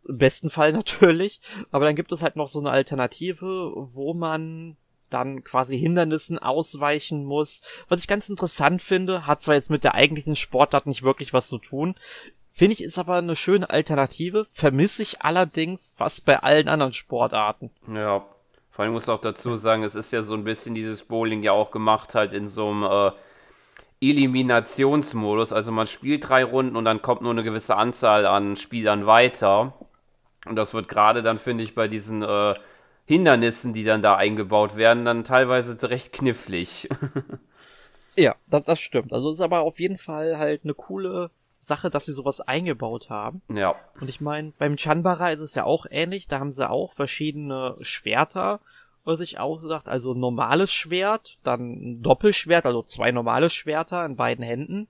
[0.07, 1.41] im besten Fall natürlich.
[1.71, 4.77] Aber dann gibt es halt noch so eine Alternative, wo man
[5.09, 7.61] dann quasi Hindernissen ausweichen muss.
[7.87, 11.47] Was ich ganz interessant finde, hat zwar jetzt mit der eigentlichen Sportart nicht wirklich was
[11.47, 11.95] zu tun,
[12.51, 17.69] finde ich ist aber eine schöne Alternative, vermisse ich allerdings fast bei allen anderen Sportarten.
[17.93, 18.25] Ja,
[18.71, 21.51] vor allem muss auch dazu sagen, es ist ja so ein bisschen dieses Bowling ja
[21.51, 23.11] auch gemacht halt in so einem äh,
[24.01, 29.05] Eliminationsmodus, also man spielt drei Runden und dann kommt nur eine gewisse Anzahl an Spielern
[29.05, 29.73] weiter.
[30.45, 32.53] Und das wird gerade dann, finde ich, bei diesen äh,
[33.05, 36.89] Hindernissen, die dann da eingebaut werden, dann teilweise recht knifflig.
[38.15, 39.13] ja, das, das stimmt.
[39.13, 43.41] Also ist aber auf jeden Fall halt eine coole Sache, dass sie sowas eingebaut haben.
[43.49, 43.75] Ja.
[43.99, 46.27] Und ich meine, beim Chanbara ist es ja auch ähnlich.
[46.27, 48.59] Da haben sie auch verschiedene Schwerter
[49.05, 54.15] was ich auch gesagt, also normales Schwert, dann ein Doppelschwert, also zwei normale Schwerter in
[54.15, 54.87] beiden Händen.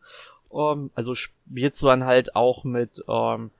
[0.53, 3.51] Ähm, also spielst du dann halt auch mit ähm,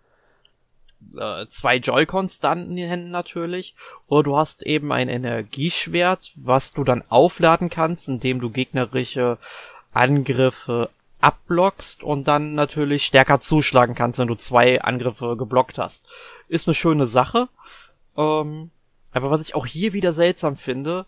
[1.17, 3.75] äh, zwei Joy-Cons dann in den Händen natürlich.
[4.07, 9.37] Oder du hast eben ein Energieschwert, was du dann aufladen kannst, indem du gegnerische
[9.93, 10.89] Angriffe
[11.21, 16.05] abblockst und dann natürlich stärker zuschlagen kannst, wenn du zwei Angriffe geblockt hast.
[16.47, 17.47] Ist eine schöne Sache.
[18.17, 18.69] Ähm,
[19.11, 21.05] aber was ich auch hier wieder seltsam finde,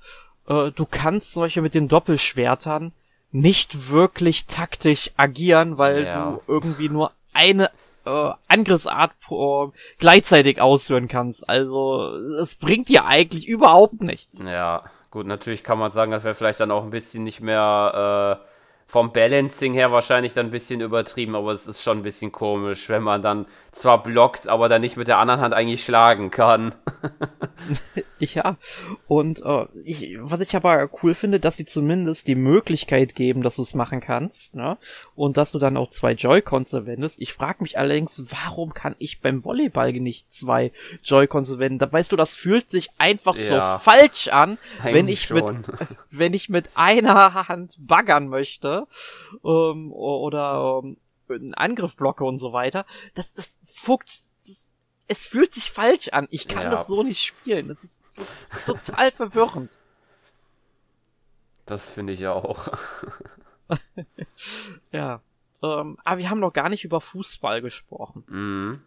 [0.48, 2.94] äh, du kannst solche mit den Doppelschwertern
[3.32, 6.32] nicht wirklich taktisch agieren, weil ja.
[6.32, 7.70] du irgendwie nur eine
[8.08, 9.68] äh, Angriffsart äh,
[10.00, 11.48] gleichzeitig ausführen kannst.
[11.50, 14.44] Also es bringt dir eigentlich überhaupt nichts.
[14.44, 18.40] Ja, gut, natürlich kann man sagen, das wäre vielleicht dann auch ein bisschen nicht mehr
[18.44, 18.48] äh
[18.88, 22.88] vom Balancing her wahrscheinlich dann ein bisschen übertrieben, aber es ist schon ein bisschen komisch,
[22.88, 23.46] wenn man dann
[23.78, 26.74] zwar blockt, aber dann nicht mit der anderen Hand eigentlich schlagen kann.
[28.20, 28.58] ja,
[29.08, 33.58] und äh, ich, was ich aber cool finde, dass sie zumindest die Möglichkeit geben, dass
[33.58, 34.78] du es machen kannst, ne?
[35.16, 37.22] Und dass du dann auch zwei Joy-Cons verwendest.
[37.22, 40.72] Ich frage mich allerdings, warum kann ich beim Volleyball nicht zwei
[41.04, 41.80] Joy-Cons verwenden?
[41.80, 45.58] Da weißt du, das fühlt sich einfach ja, so falsch an, wenn ich schon.
[45.58, 45.68] mit
[46.10, 48.88] wenn ich mit einer Hand baggern möchte
[49.44, 50.98] ähm, oder ähm,
[51.30, 52.86] einen Angriff blocke und so weiter.
[53.16, 54.74] Das, das, das, das, das
[55.08, 56.28] es fühlt sich falsch an.
[56.30, 56.70] Ich kann ja.
[56.70, 57.70] das so nicht spielen.
[57.70, 59.78] Das ist, das ist total verwirrend.
[61.66, 62.68] Das finde ich ja auch.
[64.92, 65.22] ja.
[65.64, 68.24] Ähm, aber wir haben noch gar nicht über Fußball gesprochen.
[68.28, 68.82] Mhm.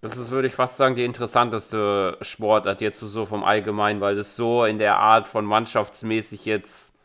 [0.00, 4.36] Das ist, würde ich fast sagen, die interessanteste Sportart jetzt so vom Allgemeinen, weil es
[4.36, 6.95] so in der Art von mannschaftsmäßig jetzt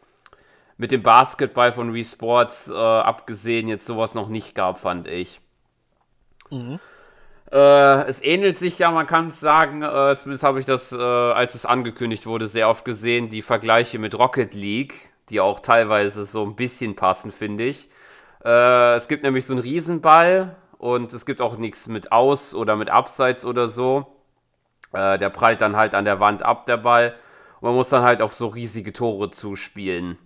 [0.81, 5.39] mit dem Basketball von Wii Sports äh, abgesehen jetzt sowas noch nicht gab, fand ich.
[6.49, 6.79] Mhm.
[7.51, 10.97] Äh, es ähnelt sich ja, man kann es sagen, äh, zumindest habe ich das, äh,
[10.97, 16.25] als es angekündigt wurde, sehr oft gesehen, die Vergleiche mit Rocket League, die auch teilweise
[16.25, 17.87] so ein bisschen passen, finde ich.
[18.43, 22.75] Äh, es gibt nämlich so einen Riesenball und es gibt auch nichts mit Aus- oder
[22.75, 24.07] mit Abseits oder so.
[24.93, 27.13] Äh, der prallt dann halt an der Wand ab, der Ball.
[27.59, 30.17] Und man muss dann halt auf so riesige Tore zuspielen.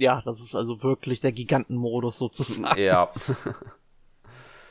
[0.00, 2.80] Ja, das ist also wirklich der Gigantenmodus sozusagen.
[2.80, 3.10] Ja.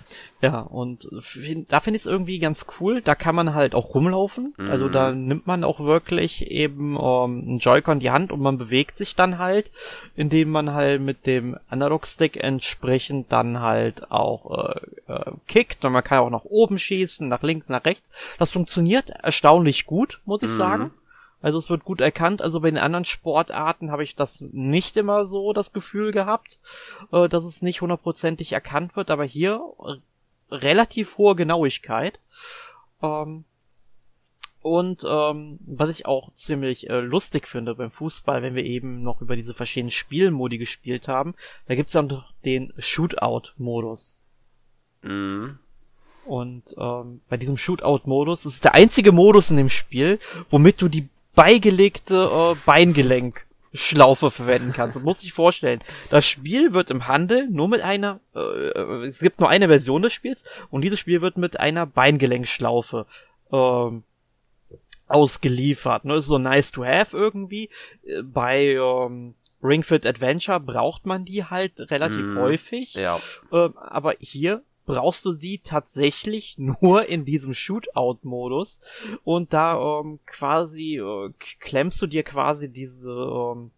[0.41, 1.07] ja, und
[1.67, 3.01] da finde ich es irgendwie ganz cool.
[3.01, 4.55] Da kann man halt auch rumlaufen.
[4.57, 4.71] Mhm.
[4.71, 8.57] Also da nimmt man auch wirklich eben ähm, einen Joy-Con in die Hand und man
[8.57, 9.71] bewegt sich dann halt,
[10.15, 14.73] indem man halt mit dem Analog-Stick entsprechend dann halt auch
[15.07, 18.11] äh, äh, kickt und man kann auch nach oben schießen, nach links, nach rechts.
[18.39, 20.57] Das funktioniert erstaunlich gut, muss ich mhm.
[20.57, 20.91] sagen.
[21.41, 22.41] Also es wird gut erkannt.
[22.41, 26.59] Also bei den anderen Sportarten habe ich das nicht immer so das Gefühl gehabt,
[27.11, 29.61] äh, dass es nicht hundertprozentig erkannt wird, aber hier
[30.51, 32.19] relativ hohe Genauigkeit.
[33.01, 33.45] Ähm,
[34.61, 39.21] und ähm, was ich auch ziemlich äh, lustig finde beim Fußball, wenn wir eben noch
[39.21, 41.33] über diese verschiedenen Spielmodi gespielt haben,
[41.67, 44.21] da gibt's dann den Shootout-Modus.
[45.01, 45.59] Mhm.
[46.25, 50.89] Und ähm, bei diesem Shootout-Modus, das ist der einzige Modus in dem Spiel, womit du
[50.89, 54.95] die beigelegte äh, Beingelenkschlaufe verwenden kannst.
[54.95, 55.79] Das muss ich vorstellen.
[56.09, 60.01] Das Spiel wird im Handel nur mit einer, äh, äh, es gibt nur eine Version
[60.01, 63.05] des Spiels und dieses Spiel wird mit einer Beingelenkschlaufe
[63.51, 64.03] ähm,
[65.07, 66.05] ausgeliefert.
[66.05, 66.15] Ne?
[66.15, 67.69] Ist so nice to have irgendwie.
[68.05, 72.93] Äh, bei ähm, Ring Fit Adventure braucht man die halt relativ mm, häufig.
[72.93, 73.19] Ja.
[73.51, 78.79] Ähm, aber hier brauchst du sie tatsächlich nur in diesem Shootout-Modus.
[79.23, 83.71] Und da ähm, quasi äh, klemmst du dir quasi diese ähm,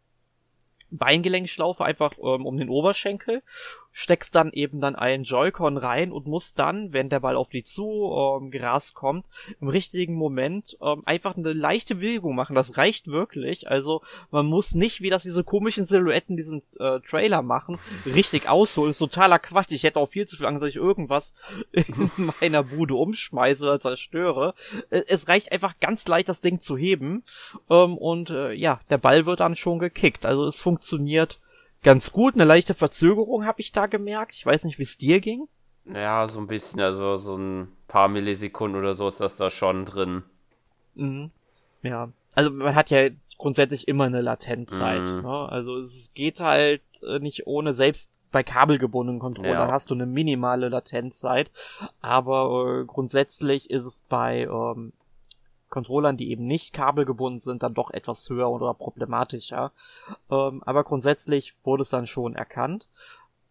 [0.89, 3.43] Beingelenkschlaufe einfach ähm, um den Oberschenkel
[3.91, 7.63] steckst dann eben dann einen Joy-Con rein und musst dann, wenn der Ball auf die
[7.63, 9.25] zu ähm, gerast kommt,
[9.59, 12.55] im richtigen Moment ähm, einfach eine leichte Bewegung machen.
[12.55, 13.69] Das reicht wirklich.
[13.69, 14.01] Also
[14.31, 18.89] man muss nicht, wie das diese komischen Silhouetten diesen äh, Trailer machen, richtig ausholen.
[18.89, 19.71] Das ist totaler Quatsch.
[19.71, 21.33] Ich hätte auch viel zu viel Angst, dass ich irgendwas
[21.71, 24.53] in meiner Bude umschmeiße oder zerstöre.
[24.89, 27.23] Äh, es reicht einfach ganz leicht, das Ding zu heben.
[27.69, 30.25] Ähm, und äh, ja, der Ball wird dann schon gekickt.
[30.25, 31.39] Also es funktioniert
[31.83, 32.35] ganz gut.
[32.35, 34.33] Eine leichte Verzögerung habe ich da gemerkt.
[34.33, 35.47] Ich weiß nicht, wie es dir ging.
[35.85, 39.85] Ja, so ein bisschen, also so ein paar Millisekunden oder so ist das da schon
[39.85, 40.23] drin.
[40.95, 41.31] Mhm.
[41.81, 42.11] Ja.
[42.33, 45.01] Also man hat ja grundsätzlich immer eine Latenzzeit.
[45.01, 45.21] Mhm.
[45.21, 45.49] Ne?
[45.49, 49.71] Also es geht halt äh, nicht ohne, selbst bei kabelgebundenen Controllern ja.
[49.71, 51.51] hast du eine minimale Latenzzeit.
[51.99, 54.93] Aber äh, grundsätzlich ist es bei ähm,
[55.71, 59.71] Controllern, die eben nicht kabelgebunden sind, dann doch etwas höher oder problematischer.
[60.29, 62.87] Ähm, aber grundsätzlich wurde es dann schon erkannt.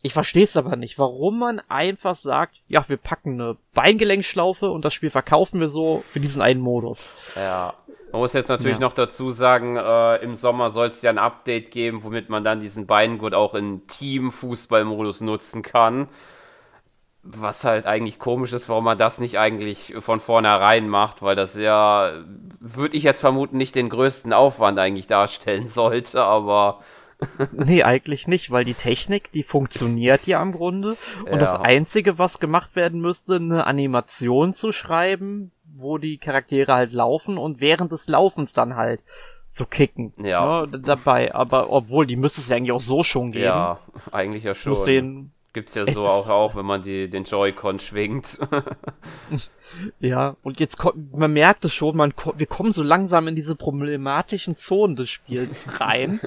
[0.02, 4.84] Ich verstehe es aber nicht, warum man einfach sagt, ja, wir packen eine Beingelenkschlaufe und
[4.84, 7.12] das Spiel verkaufen wir so für diesen einen Modus.
[7.36, 7.74] Ja.
[8.12, 8.80] Man muss jetzt natürlich ja.
[8.80, 12.60] noch dazu sagen, äh, im Sommer soll es ja ein Update geben, womit man dann
[12.60, 16.08] diesen Beingurt auch in Team-Fußball-Modus nutzen kann.
[17.22, 21.54] Was halt eigentlich komisch ist, warum man das nicht eigentlich von vornherein macht, weil das
[21.54, 22.12] ja,
[22.60, 26.80] würde ich jetzt vermuten, nicht den größten Aufwand eigentlich darstellen sollte, aber.
[27.52, 30.96] nee, eigentlich nicht, weil die Technik, die funktioniert ja im Grunde.
[31.26, 31.36] Und ja.
[31.36, 37.36] das Einzige, was gemacht werden müsste, eine Animation zu schreiben, wo die Charaktere halt laufen
[37.36, 39.00] und während des Laufens dann halt
[39.50, 40.64] so kicken ja.
[40.64, 41.34] Ne, dabei.
[41.34, 43.44] Aber obwohl, die müsste es ja eigentlich auch so schon geben.
[43.44, 43.80] Ja,
[44.10, 44.70] eigentlich ja schon.
[44.70, 48.38] Muss den Gibt's ja so auch, auch, wenn man die, den Joy-Con schwingt.
[50.00, 53.56] ja, und jetzt kommt, man merkt es schon, man, wir kommen so langsam in diese
[53.56, 56.20] problematischen Zonen des Spiels rein,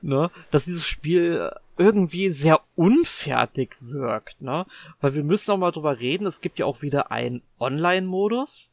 [0.00, 4.64] ne, dass dieses Spiel irgendwie sehr unfertig wirkt, ne,
[5.00, 8.70] weil wir müssen auch mal drüber reden, es gibt ja auch wieder einen Online-Modus,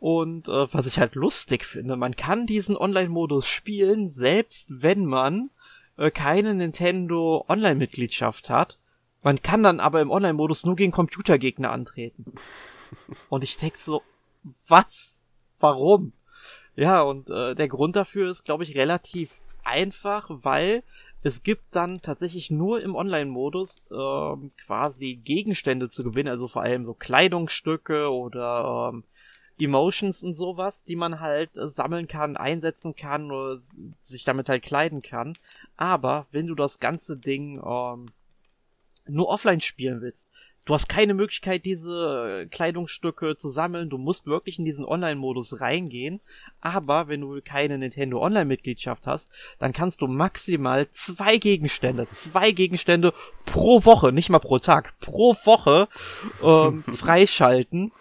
[0.00, 5.50] und äh, was ich halt lustig finde, man kann diesen Online-Modus spielen, selbst wenn man
[5.96, 8.78] äh, keine Nintendo Online-Mitgliedschaft hat.
[9.22, 12.32] Man kann dann aber im Online-Modus nur gegen Computergegner antreten.
[13.28, 14.02] Und ich denke so,
[14.66, 15.24] was?
[15.58, 16.12] Warum?
[16.76, 20.84] Ja, und äh, der Grund dafür ist, glaube ich, relativ einfach, weil
[21.22, 26.86] es gibt dann tatsächlich nur im Online-Modus ähm, quasi Gegenstände zu gewinnen, also vor allem
[26.86, 29.04] so Kleidungsstücke oder ähm,
[29.58, 33.58] Emotions und sowas, die man halt äh, sammeln kann, einsetzen kann oder
[34.00, 35.36] sich damit halt kleiden kann.
[35.76, 38.12] Aber wenn du das ganze Ding ähm,
[39.08, 40.28] nur offline spielen willst,
[40.68, 43.88] du hast keine Möglichkeit, diese Kleidungsstücke zu sammeln.
[43.88, 46.20] Du musst wirklich in diesen Online-Modus reingehen.
[46.60, 53.14] Aber wenn du keine Nintendo Online-Mitgliedschaft hast, dann kannst du maximal zwei Gegenstände, zwei Gegenstände
[53.46, 55.88] pro Woche, nicht mal pro Tag, pro Woche
[56.42, 57.92] ähm, freischalten.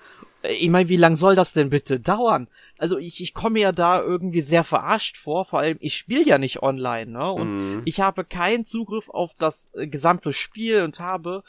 [0.43, 2.47] Ich meine, wie lang soll das denn bitte dauern?
[2.77, 6.37] Also ich, ich komme ja da irgendwie sehr verarscht vor, vor allem ich spiele ja
[6.37, 7.31] nicht online, ne?
[7.31, 7.81] Und mhm.
[7.85, 11.43] ich habe keinen Zugriff auf das äh, gesamte Spiel und habe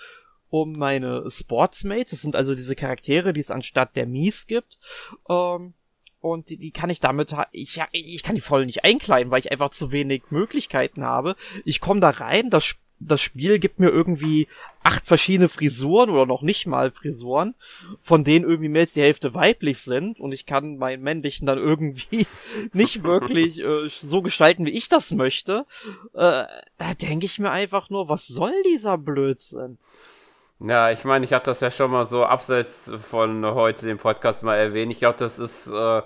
[0.50, 4.78] um meine Sportsmates, das sind also diese Charaktere, die es anstatt der Mies gibt,
[5.28, 5.74] ähm,
[6.20, 9.52] und die, die kann ich damit, ich, ich kann die voll nicht einkleiden, weil ich
[9.52, 11.36] einfach zu wenig Möglichkeiten habe.
[11.64, 14.48] Ich komme da rein, das das Spiel gibt mir irgendwie
[14.82, 17.54] acht verschiedene Frisuren oder noch nicht mal Frisuren,
[18.00, 21.58] von denen irgendwie mehr als die Hälfte weiblich sind und ich kann meinen männlichen dann
[21.58, 22.26] irgendwie
[22.72, 25.66] nicht wirklich äh, so gestalten, wie ich das möchte.
[26.14, 26.44] Äh,
[26.78, 29.78] da denke ich mir einfach nur, was soll dieser Blödsinn?
[30.60, 34.42] Ja, ich meine, ich habe das ja schon mal so abseits von heute dem Podcast
[34.42, 34.90] mal erwähnt.
[34.90, 36.02] Ich glaube, das ist äh,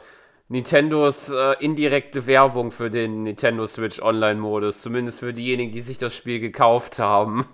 [0.52, 6.14] Nintendos äh, indirekte Werbung für den Nintendo Switch Online-Modus, zumindest für diejenigen, die sich das
[6.14, 7.46] Spiel gekauft haben.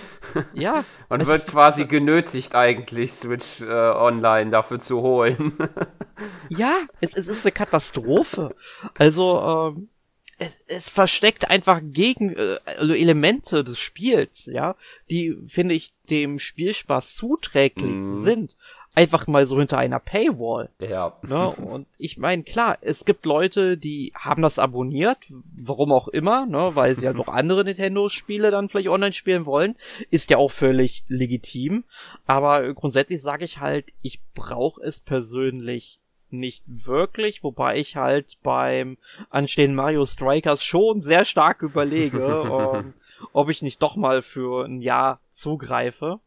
[0.54, 0.82] ja.
[1.10, 5.58] Man wird quasi genötigt, eigentlich Switch äh, Online dafür zu holen.
[6.48, 8.54] ja, es, es ist eine Katastrophe.
[8.96, 9.90] Also, ähm,
[10.38, 14.74] es, es versteckt einfach gegen äh, also Elemente des Spiels, ja,
[15.10, 18.22] die finde ich dem Spielspaß zuträglich mm.
[18.22, 18.56] sind
[18.98, 20.70] einfach mal so hinter einer Paywall.
[20.80, 21.16] Ja.
[21.22, 21.50] Ne?
[21.50, 25.18] Und ich meine, klar, es gibt Leute, die haben das abonniert,
[25.56, 26.72] warum auch immer, ne?
[26.74, 29.76] weil sie ja halt noch andere Nintendo-Spiele dann vielleicht online spielen wollen.
[30.10, 31.84] Ist ja auch völlig legitim.
[32.26, 38.98] Aber grundsätzlich sage ich halt, ich brauche es persönlich nicht wirklich, wobei ich halt beim
[39.30, 42.94] anstehenden Mario Strikers schon sehr stark überlege, ähm,
[43.32, 46.18] ob ich nicht doch mal für ein Jahr zugreife.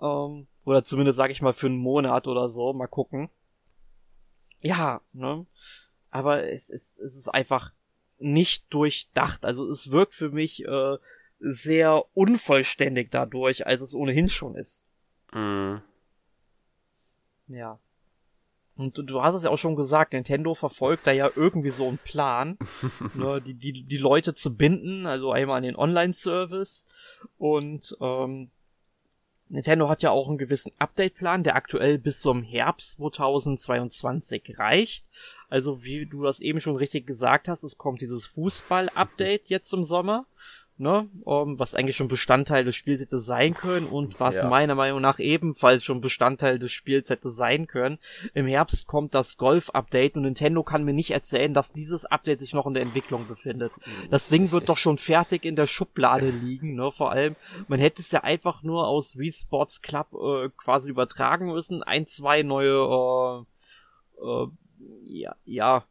[0.00, 2.72] Ähm, oder zumindest sag ich mal für einen Monat oder so.
[2.72, 3.28] Mal gucken.
[4.60, 5.46] Ja, ne?
[6.10, 7.72] Aber es ist, es ist einfach
[8.18, 9.44] nicht durchdacht.
[9.44, 10.96] Also es wirkt für mich äh,
[11.38, 14.84] sehr unvollständig dadurch, als es ohnehin schon ist.
[15.32, 15.80] Mhm.
[17.48, 17.78] Ja.
[18.76, 21.88] Und du, du hast es ja auch schon gesagt, Nintendo verfolgt da ja irgendwie so
[21.88, 22.58] einen Plan,
[23.14, 26.86] ne, die, die, die Leute zu binden, also einmal an den Online-Service
[27.36, 28.50] und ähm,
[29.50, 35.06] Nintendo hat ja auch einen gewissen Update-Plan, der aktuell bis zum Herbst 2022 reicht.
[35.48, 39.82] Also wie du das eben schon richtig gesagt hast, es kommt dieses Fußball-Update jetzt im
[39.82, 40.26] Sommer
[40.80, 44.48] ne, um, was eigentlich schon Bestandteil des Spiels hätte sein können und was ja.
[44.48, 47.98] meiner Meinung nach ebenfalls schon Bestandteil des Spiels hätte sein können.
[48.32, 52.54] Im Herbst kommt das Golf-Update und Nintendo kann mir nicht erzählen, dass dieses Update sich
[52.54, 53.72] noch in der Entwicklung befindet.
[54.10, 57.36] Das Ding wird doch schon fertig in der Schublade liegen, ne, vor allem,
[57.68, 62.06] man hätte es ja einfach nur aus Wii Sports Club äh, quasi übertragen müssen, ein,
[62.06, 63.44] zwei neue,
[64.20, 64.46] äh, äh,
[65.04, 65.84] ja, ja,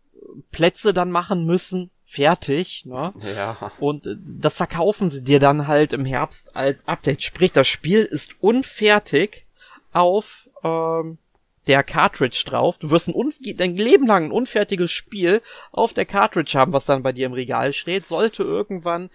[0.52, 3.13] Plätze dann machen müssen, fertig, ne?
[3.36, 3.72] Ja.
[3.80, 7.22] Und äh, das verkaufen sie dir dann halt im Herbst als Update.
[7.22, 9.45] Sprich, das Spiel ist unfertig
[9.93, 11.19] auf ähm,
[11.67, 12.80] der Cartridge drauf.
[12.80, 17.04] Du wirst ein dein Leben lang ein unfertiges Spiel auf der Cartridge haben, was dann
[17.04, 18.08] bei dir im Regal steht.
[18.08, 19.12] Sollte irgendwann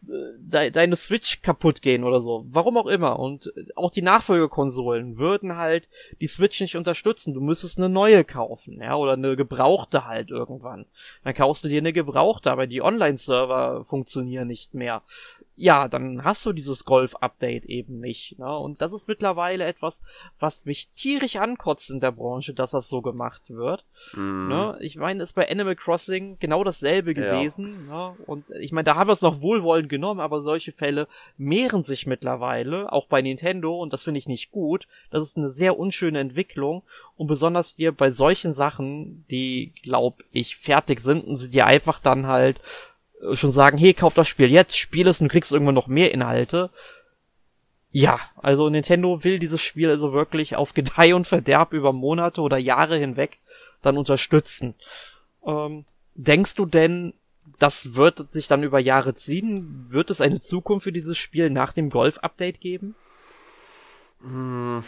[0.00, 2.44] de deine Switch kaputt gehen oder so.
[2.48, 3.18] Warum auch immer.
[3.18, 5.88] Und auch die Nachfolgekonsolen würden halt
[6.20, 7.34] die Switch nicht unterstützen.
[7.34, 10.86] Du müsstest eine neue kaufen, ja, oder eine gebrauchte halt irgendwann.
[11.24, 15.02] Dann kaufst du dir eine gebrauchte, aber die Online-Server funktionieren nicht mehr
[15.60, 18.38] ja, dann hast du dieses Golf-Update eben nicht.
[18.38, 18.56] Ne?
[18.56, 20.00] Und das ist mittlerweile etwas,
[20.38, 23.84] was mich tierisch ankotzt in der Branche, dass das so gemacht wird.
[24.14, 24.46] Mm.
[24.46, 24.76] Ne?
[24.80, 27.88] Ich meine, ist bei Animal Crossing genau dasselbe gewesen.
[27.88, 28.10] Ja.
[28.10, 28.16] Ne?
[28.26, 32.06] Und ich meine, da haben wir es noch wohlwollend genommen, aber solche Fälle mehren sich
[32.06, 34.86] mittlerweile, auch bei Nintendo, und das finde ich nicht gut.
[35.10, 36.84] Das ist eine sehr unschöne Entwicklung.
[37.16, 41.98] Und besonders hier bei solchen Sachen, die, glaub ich, fertig sind und sie dir einfach
[41.98, 42.60] dann halt
[43.32, 46.70] schon sagen, hey, kauf das Spiel jetzt, spiel es und kriegst irgendwann noch mehr Inhalte.
[47.90, 52.58] Ja, also Nintendo will dieses Spiel also wirklich auf Gedeih und Verderb über Monate oder
[52.58, 53.38] Jahre hinweg
[53.82, 54.74] dann unterstützen.
[55.44, 57.14] Ähm, denkst du denn,
[57.58, 59.86] das wird sich dann über Jahre ziehen?
[59.88, 62.94] Wird es eine Zukunft für dieses Spiel nach dem Golf-Update geben?
[64.20, 64.84] Hm,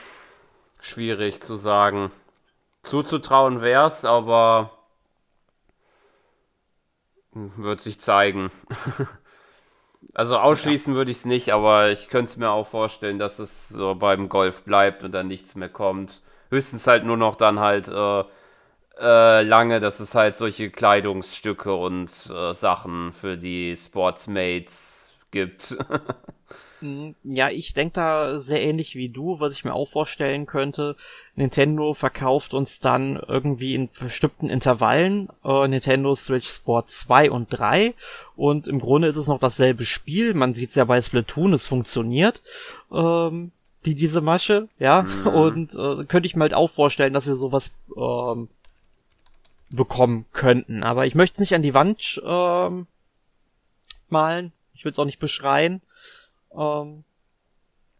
[0.80, 2.10] schwierig zu sagen.
[2.82, 4.72] Zuzutrauen wär's, aber
[7.32, 8.50] wird sich zeigen.
[10.14, 10.96] also ausschließen ja.
[10.96, 14.28] würde ich es nicht, aber ich könnte es mir auch vorstellen, dass es so beim
[14.28, 16.22] Golf bleibt und dann nichts mehr kommt.
[16.50, 18.24] Höchstens halt nur noch dann halt äh,
[19.00, 25.76] äh, lange, dass es halt solche Kleidungsstücke und äh, Sachen für die Sportsmates gibt.
[26.80, 30.96] Hm, ja, ich denke da sehr ähnlich wie du, was ich mir auch vorstellen könnte.
[31.34, 37.94] Nintendo verkauft uns dann irgendwie in bestimmten Intervallen äh, Nintendo Switch Sport 2 und 3
[38.34, 40.34] und im Grunde ist es noch dasselbe Spiel.
[40.34, 42.42] Man sieht es ja bei Splatoon, es funktioniert.
[42.92, 43.52] Ähm,
[43.86, 45.26] die diese Masche, ja, mhm.
[45.26, 48.48] und äh, könnte ich mir halt auch vorstellen, dass wir sowas ähm,
[49.70, 50.82] bekommen könnten.
[50.82, 52.86] Aber ich möchte es nicht an die Wand ähm,
[54.10, 54.52] malen.
[54.74, 55.80] Ich will es auch nicht beschreien
[56.56, 57.04] ähm,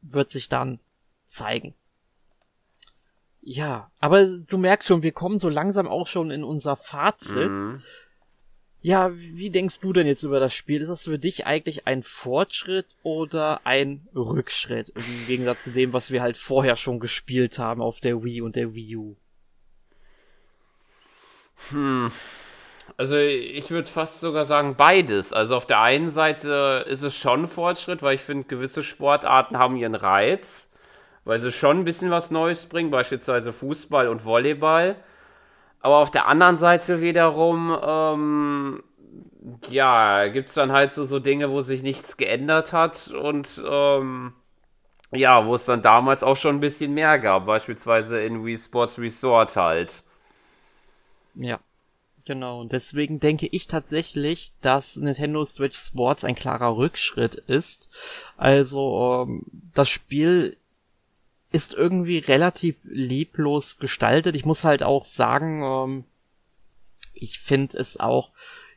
[0.02, 0.80] wird sich dann
[1.26, 1.74] zeigen.
[3.42, 7.50] Ja, aber du merkst schon, wir kommen so langsam auch schon in unser Fazit.
[7.50, 7.82] Mhm.
[8.82, 10.80] Ja, wie denkst du denn jetzt über das Spiel?
[10.80, 16.10] Ist das für dich eigentlich ein Fortschritt oder ein Rückschritt im Gegensatz zu dem, was
[16.10, 19.16] wir halt vorher schon gespielt haben auf der Wii und der Wii U?
[21.68, 22.10] Hm,
[22.96, 25.32] also ich würde fast sogar sagen beides.
[25.32, 29.76] Also auf der einen Seite ist es schon Fortschritt, weil ich finde, gewisse Sportarten haben
[29.76, 30.68] ihren Reiz,
[31.24, 34.96] weil sie schon ein bisschen was Neues bringen, beispielsweise Fußball und Volleyball.
[35.80, 38.82] Aber auf der anderen Seite wiederum, ähm,
[39.70, 44.34] ja, gibt es dann halt so, so Dinge, wo sich nichts geändert hat und ähm,
[45.12, 48.98] ja, wo es dann damals auch schon ein bisschen mehr gab, beispielsweise in Wii Sports
[48.98, 50.02] Resort halt.
[51.34, 51.58] Ja.
[52.24, 57.88] Genau, und deswegen denke ich tatsächlich, dass Nintendo Switch Sports ein klarer Rückschritt ist.
[58.36, 59.42] Also ähm,
[59.74, 60.56] das Spiel
[61.52, 64.36] ist irgendwie relativ leblos gestaltet.
[64.36, 66.04] Ich muss halt auch sagen, ähm,
[67.14, 68.30] ich finde es auch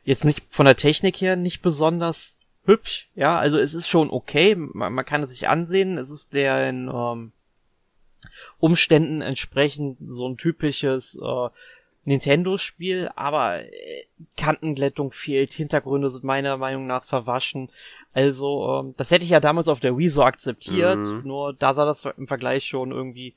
[0.04, 3.08] jetzt nicht von der Technik her nicht besonders hübsch.
[3.14, 5.98] Ja, also es ist schon okay, man, man kann es sich ansehen.
[5.98, 7.32] Es ist der in ähm,
[8.58, 11.48] Umständen entsprechend so ein typisches äh,
[12.04, 14.04] Nintendo-Spiel, aber äh,
[14.36, 17.70] Kantenglättung fehlt, Hintergründe sind meiner Meinung nach verwaschen.
[18.12, 21.22] Also, ähm, das hätte ich ja damals auf der Wii so akzeptiert, mhm.
[21.24, 23.34] nur da sah das im Vergleich schon irgendwie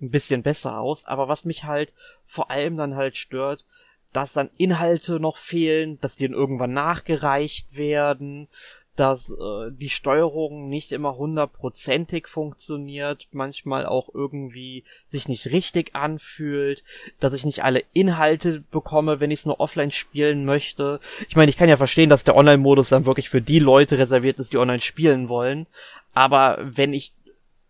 [0.00, 1.06] ein bisschen besser aus.
[1.06, 1.92] Aber was mich halt
[2.24, 3.64] vor allem dann halt stört,
[4.12, 8.48] dass dann Inhalte noch fehlen, dass die dann irgendwann nachgereicht werden,
[8.96, 16.82] dass äh, die Steuerung nicht immer hundertprozentig funktioniert, manchmal auch irgendwie sich nicht richtig anfühlt,
[17.20, 20.98] dass ich nicht alle Inhalte bekomme, wenn ich es nur offline spielen möchte.
[21.28, 24.40] Ich meine, ich kann ja verstehen, dass der Online-Modus dann wirklich für die Leute reserviert
[24.40, 25.66] ist, die online spielen wollen,
[26.14, 27.12] aber wenn ich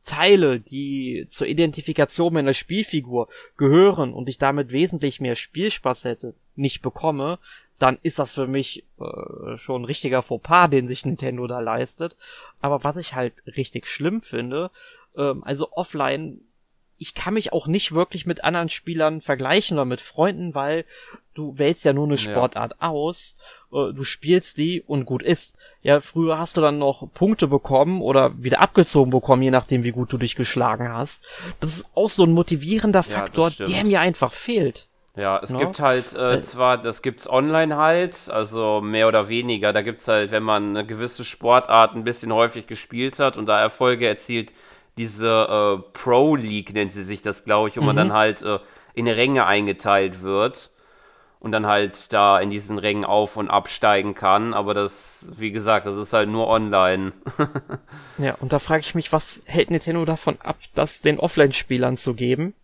[0.06, 6.80] Teile, die zur Identifikation meiner Spielfigur gehören und ich damit wesentlich mehr Spielspaß hätte, nicht
[6.80, 7.40] bekomme,
[7.78, 12.16] dann ist das für mich äh, schon ein richtiger Fauxpas, den sich Nintendo da leistet.
[12.60, 14.70] Aber was ich halt richtig schlimm finde,
[15.16, 16.40] ähm, also offline,
[16.98, 20.86] ich kann mich auch nicht wirklich mit anderen Spielern vergleichen oder mit Freunden, weil
[21.34, 22.88] du wählst ja nur eine Sportart ja.
[22.88, 23.36] aus,
[23.70, 25.56] äh, du spielst die und gut ist.
[25.82, 29.92] Ja, früher hast du dann noch Punkte bekommen oder wieder abgezogen bekommen, je nachdem, wie
[29.92, 31.22] gut du dich geschlagen hast.
[31.60, 34.88] Das ist auch so ein motivierender Faktor, ja, der mir einfach fehlt.
[35.16, 35.58] Ja, es no?
[35.58, 39.72] gibt halt äh, zwar, das gibt's online halt, also mehr oder weniger.
[39.72, 43.58] Da gibt's halt, wenn man eine gewisse Sportart ein bisschen häufig gespielt hat und da
[43.58, 44.52] Erfolge erzielt,
[44.98, 47.86] diese äh, Pro League nennt sie sich das, glaube ich, wo mhm.
[47.86, 48.58] man dann halt äh,
[48.94, 50.70] in Ränge eingeteilt wird.
[51.38, 54.52] und dann halt da in diesen Rängen auf- und absteigen kann.
[54.52, 57.12] Aber das, wie gesagt, das ist halt nur online.
[58.18, 62.14] ja, und da frage ich mich, was hält Nintendo davon ab, das den Offline-Spielern zu
[62.14, 62.54] geben?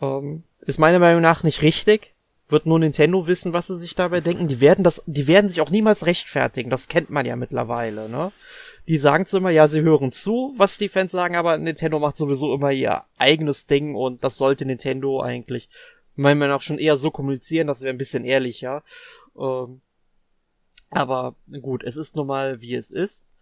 [0.00, 2.14] Ähm, ist meiner Meinung nach nicht richtig.
[2.48, 4.48] Wird nur Nintendo wissen, was sie sich dabei denken.
[4.48, 6.70] Die werden das, die werden sich auch niemals rechtfertigen.
[6.70, 8.32] Das kennt man ja mittlerweile, ne?
[8.86, 12.16] Die sagen zwar immer, ja, sie hören zu, was die Fans sagen, aber Nintendo macht
[12.16, 15.70] sowieso immer ihr eigenes Ding und das sollte Nintendo eigentlich
[16.16, 18.82] meiner Meinung nach schon eher so kommunizieren, das wäre ein bisschen ehrlicher.
[19.38, 19.80] Ähm,
[20.90, 23.34] aber gut, es ist nun mal, wie es ist.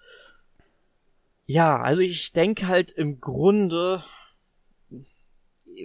[1.45, 4.03] Ja, also ich denke halt im Grunde,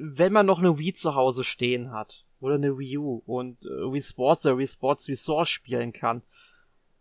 [0.02, 3.92] wenn man noch eine Wii zu Hause stehen hat oder eine Wii U und äh,
[3.92, 6.22] Wii Sports oder Wii Sports Resort spielen kann,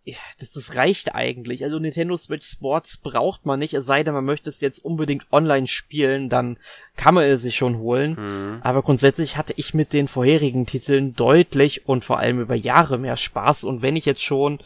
[0.09, 1.65] ja, das, das reicht eigentlich.
[1.65, 5.27] Also Nintendo Switch Sports braucht man nicht, es sei denn, man möchte es jetzt unbedingt
[5.33, 6.59] online spielen, dann
[6.97, 8.13] kann man es sich schon holen.
[8.13, 8.61] Mhm.
[8.63, 13.17] Aber grundsätzlich hatte ich mit den vorherigen Titeln deutlich und vor allem über Jahre mehr
[13.17, 13.65] Spaß.
[13.65, 14.61] Und wenn ich jetzt schon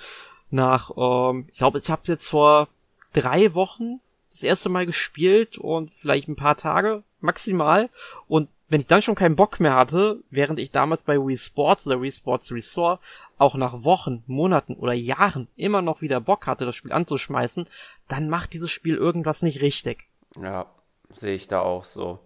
[0.50, 2.68] nach, ähm, ich glaube, ich habe jetzt vor
[3.14, 4.00] drei Wochen
[4.30, 7.88] das erste Mal gespielt und vielleicht ein paar Tage maximal
[8.28, 11.88] und wenn ich dann schon keinen Bock mehr hatte, während ich damals bei Wii Sports
[11.88, 13.00] oder Wii Sports Resort
[13.36, 17.66] auch nach Wochen, Monaten oder Jahren immer noch wieder Bock hatte, das Spiel anzuschmeißen,
[18.08, 20.06] dann macht dieses Spiel irgendwas nicht richtig.
[20.40, 20.66] Ja,
[21.12, 22.20] sehe ich da auch so.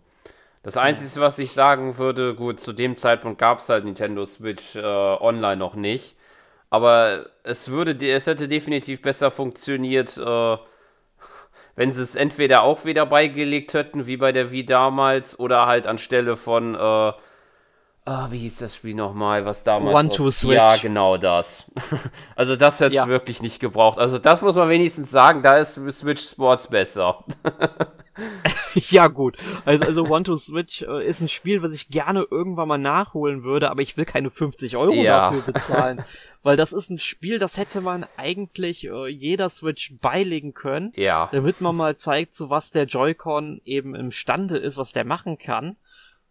[0.62, 4.76] Das Einzige, was ich sagen würde, gut, zu dem Zeitpunkt gab es halt Nintendo Switch
[4.76, 6.16] äh, online noch nicht.
[6.70, 10.57] Aber es würde, es hätte definitiv besser funktioniert, äh,
[11.76, 15.86] wenn sie es entweder auch wieder beigelegt hätten, wie bei der Wii damals, oder halt
[15.86, 17.12] anstelle von, äh,
[18.06, 19.94] Ah, wie hieß das Spiel nochmal, was damals.
[19.96, 20.56] One to Switch.
[20.56, 21.64] Ja, genau das.
[22.36, 23.08] also das hätte es ja.
[23.08, 23.98] wirklich nicht gebraucht.
[23.98, 27.24] Also das muss man wenigstens sagen, da ist Switch Sports besser.
[28.74, 29.36] ja, gut.
[29.64, 33.42] Also, also One to Switch äh, ist ein Spiel, was ich gerne irgendwann mal nachholen
[33.42, 35.30] würde, aber ich will keine 50 Euro ja.
[35.30, 36.04] dafür bezahlen.
[36.42, 40.92] weil das ist ein Spiel, das hätte man eigentlich äh, jeder Switch beilegen können.
[40.96, 41.28] Ja.
[41.32, 45.76] Damit man mal zeigt, so was der Joy-Con eben imstande ist, was der machen kann.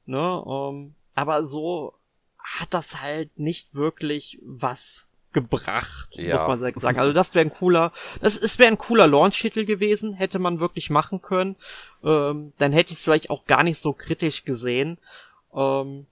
[0.05, 1.93] Ne, ähm, aber so
[2.37, 6.33] hat das halt nicht wirklich was gebracht, ja.
[6.33, 6.99] muss man sagen.
[6.99, 10.89] Also das wäre ein cooler, das, es wäre ein cooler Launch-Titel gewesen, hätte man wirklich
[10.89, 11.55] machen können.
[12.03, 14.97] Ähm, dann hätte ich es vielleicht auch gar nicht so kritisch gesehen.
[15.53, 16.07] Ähm,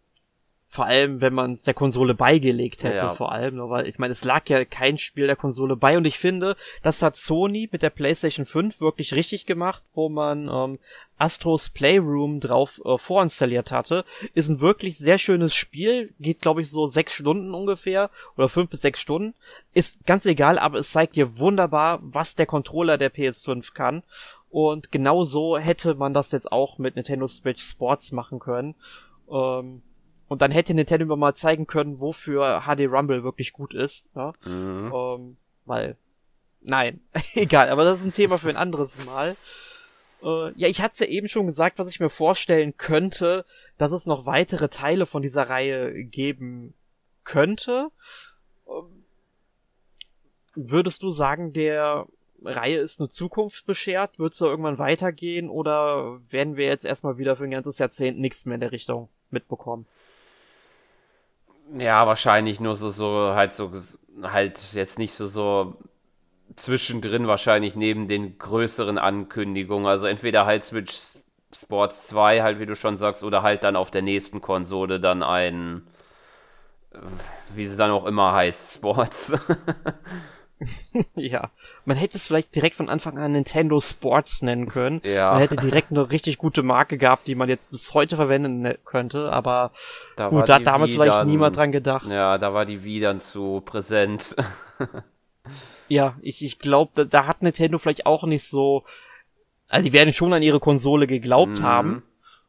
[0.74, 3.14] vor allem, wenn man es der Konsole beigelegt hätte, ja.
[3.14, 6.18] vor allem, weil ich meine, es lag ja kein Spiel der Konsole bei und ich
[6.18, 10.80] finde, das hat Sony mit der PlayStation 5 wirklich richtig gemacht, wo man ähm,
[11.18, 14.06] Astros Playroom drauf äh, vorinstalliert hatte.
[14.34, 18.70] Ist ein wirklich sehr schönes Spiel, geht glaube ich so sechs Stunden ungefähr oder fünf
[18.70, 19.34] bis sechs Stunden.
[19.74, 24.04] Ist ganz egal, aber es zeigt dir wunderbar, was der Controller der PS5 kann.
[24.50, 28.76] Und genau so hätte man das jetzt auch mit Nintendo Switch Sports machen können.
[29.30, 29.82] Ähm,
[30.32, 34.16] und dann hätte Nintendo mal zeigen können, wofür HD Rumble wirklich gut ist.
[34.16, 34.32] Ne?
[34.46, 34.94] Mhm.
[34.96, 35.98] Ähm, weil,
[36.62, 37.02] nein,
[37.36, 39.36] egal, aber das ist ein Thema für ein anderes Mal.
[40.24, 43.44] Äh, ja, ich hatte es ja eben schon gesagt, was ich mir vorstellen könnte,
[43.78, 46.76] dass es noch weitere Teile von dieser Reihe geben
[47.26, 47.90] könnte.
[48.70, 49.04] Ähm,
[50.56, 52.08] würdest du sagen, der
[52.42, 54.18] Reihe ist eine Zukunft beschert?
[54.18, 58.18] Wird es da irgendwann weitergehen oder werden wir jetzt erstmal wieder für ein ganzes Jahrzehnt
[58.18, 59.88] nichts mehr in der Richtung mitbekommen?
[61.78, 63.72] Ja, wahrscheinlich nur so, so, halt so,
[64.24, 65.76] halt jetzt nicht so, so
[66.56, 69.88] zwischendrin wahrscheinlich neben den größeren Ankündigungen.
[69.88, 70.96] Also entweder halt Switch
[71.56, 75.24] Sports 2, halt wie du schon sagst, oder halt dann auf der nächsten Konsole dann
[75.24, 75.84] ein,
[77.54, 79.34] wie sie dann auch immer heißt, Sports.
[81.16, 81.50] ja,
[81.86, 85.02] man hätte es vielleicht direkt von Anfang an Nintendo Sports nennen können.
[85.04, 85.32] Ja.
[85.32, 88.78] Man hätte direkt eine richtig gute Marke gehabt, die man jetzt bis heute verwenden ne-,
[88.86, 89.72] könnte, aber
[90.16, 92.10] da gut, da hat damals Wii vielleicht dann, niemand dran gedacht.
[92.10, 94.36] Ja, da war die Wii dann zu präsent.
[95.88, 98.84] ja, ich, ich glaube, da, da, hat Nintendo vielleicht auch nicht so,
[99.68, 101.64] also die werden schon an ihre Konsole geglaubt mhm.
[101.64, 102.04] haben,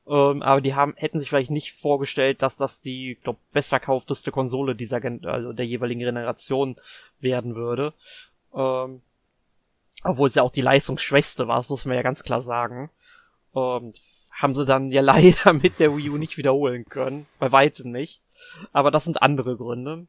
[0.06, 4.74] ähm, aber die haben, hätten sich vielleicht nicht vorgestellt, dass das die, glaub, bestverkaufteste Konsole
[4.74, 6.76] dieser, also der jeweiligen Generation
[7.20, 7.94] werden würde.
[8.54, 9.02] Ähm,
[10.02, 12.90] obwohl es ja auch die leistungsschwächste war, das muss man ja ganz klar sagen.
[13.54, 13.92] Ähm,
[14.32, 17.26] haben sie dann ja leider mit der Wii U nicht wiederholen können.
[17.38, 18.22] Bei weitem nicht.
[18.72, 20.06] Aber das sind andere Gründe.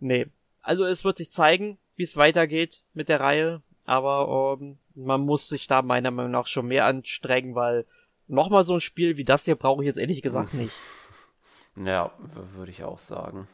[0.00, 0.26] Nee.
[0.62, 3.62] Also es wird sich zeigen, wie es weitergeht mit der Reihe.
[3.84, 7.86] Aber ähm, man muss sich da meiner Meinung nach schon mehr anstrengen, weil
[8.30, 10.72] nochmal so ein Spiel wie das hier brauche ich jetzt ehrlich gesagt nicht.
[11.76, 12.12] Ja,
[12.56, 13.48] würde ich auch sagen.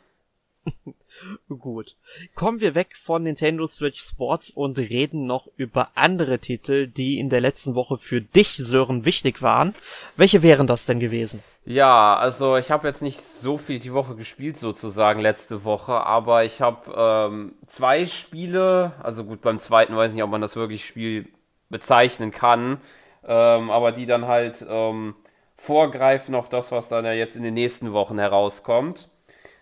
[1.48, 1.96] Gut.
[2.34, 7.28] Kommen wir weg von Nintendo Switch Sports und reden noch über andere Titel, die in
[7.28, 9.74] der letzten Woche für dich, Sören, wichtig waren.
[10.16, 11.42] Welche wären das denn gewesen?
[11.64, 16.44] Ja, also ich habe jetzt nicht so viel die Woche gespielt sozusagen letzte Woche, aber
[16.44, 20.56] ich habe ähm, zwei Spiele, also gut, beim zweiten weiß ich nicht, ob man das
[20.56, 21.28] wirklich Spiel
[21.68, 22.78] bezeichnen kann,
[23.26, 25.14] ähm, aber die dann halt ähm,
[25.56, 29.08] vorgreifen auf das, was dann ja jetzt in den nächsten Wochen herauskommt.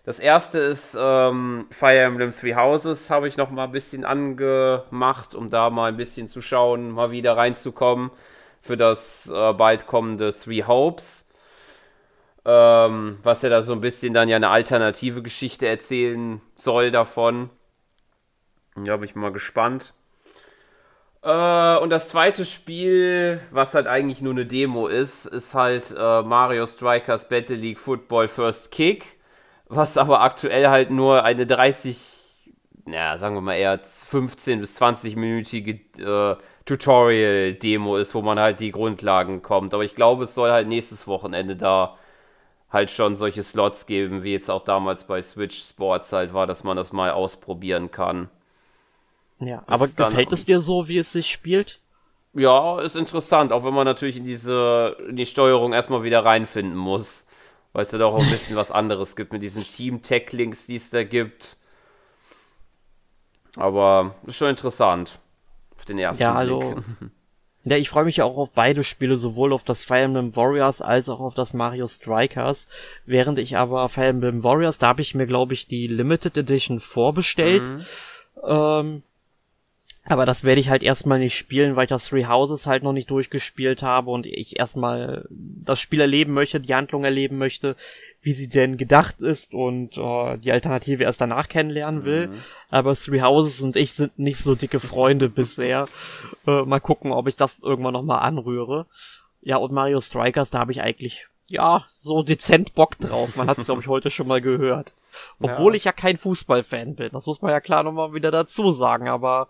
[0.03, 5.33] Das erste ist ähm, Fire Emblem Three Houses, habe ich noch mal ein bisschen angemacht,
[5.33, 8.11] um da mal ein bisschen zu schauen, mal wieder reinzukommen
[8.61, 11.25] für das äh, bald kommende Three Hopes.
[12.45, 17.49] Ähm, was ja da so ein bisschen dann ja eine alternative Geschichte erzählen soll davon.
[18.75, 19.93] Da bin ich mal gespannt.
[21.25, 26.21] Äh, und das zweite Spiel, was halt eigentlich nur eine Demo ist, ist halt äh,
[26.21, 29.17] Mario Strikers Battle League Football First Kick
[29.67, 31.97] was aber aktuell halt nur eine 30,
[32.87, 38.71] ja, sagen wir mal eher 15 bis 20-minütige äh, Tutorial-Demo ist, wo man halt die
[38.71, 39.73] Grundlagen kommt.
[39.73, 41.97] Aber ich glaube, es soll halt nächstes Wochenende da
[42.71, 46.63] halt schon solche Slots geben, wie jetzt auch damals bei Switch Sports halt war, dass
[46.63, 48.29] man das mal ausprobieren kann.
[49.39, 51.79] Ja, aber gefällt es dir so, wie es sich spielt?
[52.33, 56.75] Ja, ist interessant, auch wenn man natürlich in diese in die Steuerung erstmal wieder reinfinden
[56.75, 57.25] muss
[57.75, 60.91] weil es ja doch auch ein bisschen was anderes gibt mit diesen Team-Tech-Links, die es
[60.91, 61.57] da gibt.
[63.57, 65.19] Aber ist schon interessant.
[65.75, 66.53] Auf den ersten ja, Blick.
[66.53, 66.75] Also,
[67.65, 70.81] ja, ich freue mich ja auch auf beide Spiele, sowohl auf das Fire Emblem Warriors
[70.81, 72.69] als auch auf das Mario Strikers.
[73.05, 76.79] Während ich aber Fire Emblem Warriors, da habe ich mir, glaube ich, die Limited Edition
[76.79, 77.69] vorbestellt.
[77.69, 77.85] Mhm.
[78.41, 79.03] Ähm,
[80.07, 82.93] aber das werde ich halt erstmal nicht spielen, weil ich das Three Houses halt noch
[82.93, 87.75] nicht durchgespielt habe und ich erstmal das Spiel erleben möchte, die Handlung erleben möchte,
[88.21, 92.27] wie sie denn gedacht ist und uh, die Alternative erst danach kennenlernen will.
[92.27, 92.33] Mhm.
[92.69, 95.87] Aber Three Houses und ich sind nicht so dicke Freunde bisher.
[96.45, 98.85] Uh, mal gucken, ob ich das irgendwann nochmal anrühre.
[99.41, 103.35] Ja, und Mario Strikers, da habe ich eigentlich ja, so dezent Bock drauf.
[103.35, 104.95] Man hat es, glaube ich, heute schon mal gehört.
[105.39, 105.77] Obwohl ja.
[105.77, 107.09] ich ja kein Fußballfan bin.
[107.11, 109.07] Das muss man ja klar nochmal wieder dazu sagen.
[109.07, 109.47] Aber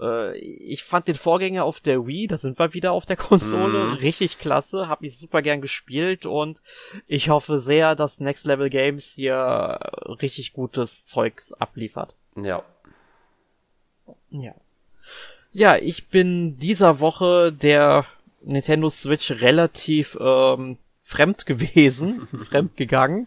[0.00, 3.84] äh, ich fand den Vorgänger auf der Wii, da sind wir wieder auf der Konsole,
[3.84, 3.92] mhm.
[3.94, 6.62] richtig klasse, hab ich super gern gespielt und
[7.06, 9.78] ich hoffe sehr, dass Next Level Games hier
[10.22, 12.14] richtig gutes Zeugs abliefert.
[12.36, 12.62] Ja.
[14.30, 14.54] Ja.
[15.52, 18.06] Ja, ich bin dieser Woche der
[18.42, 23.26] Nintendo Switch relativ ähm, fremd gewesen, fremd gegangen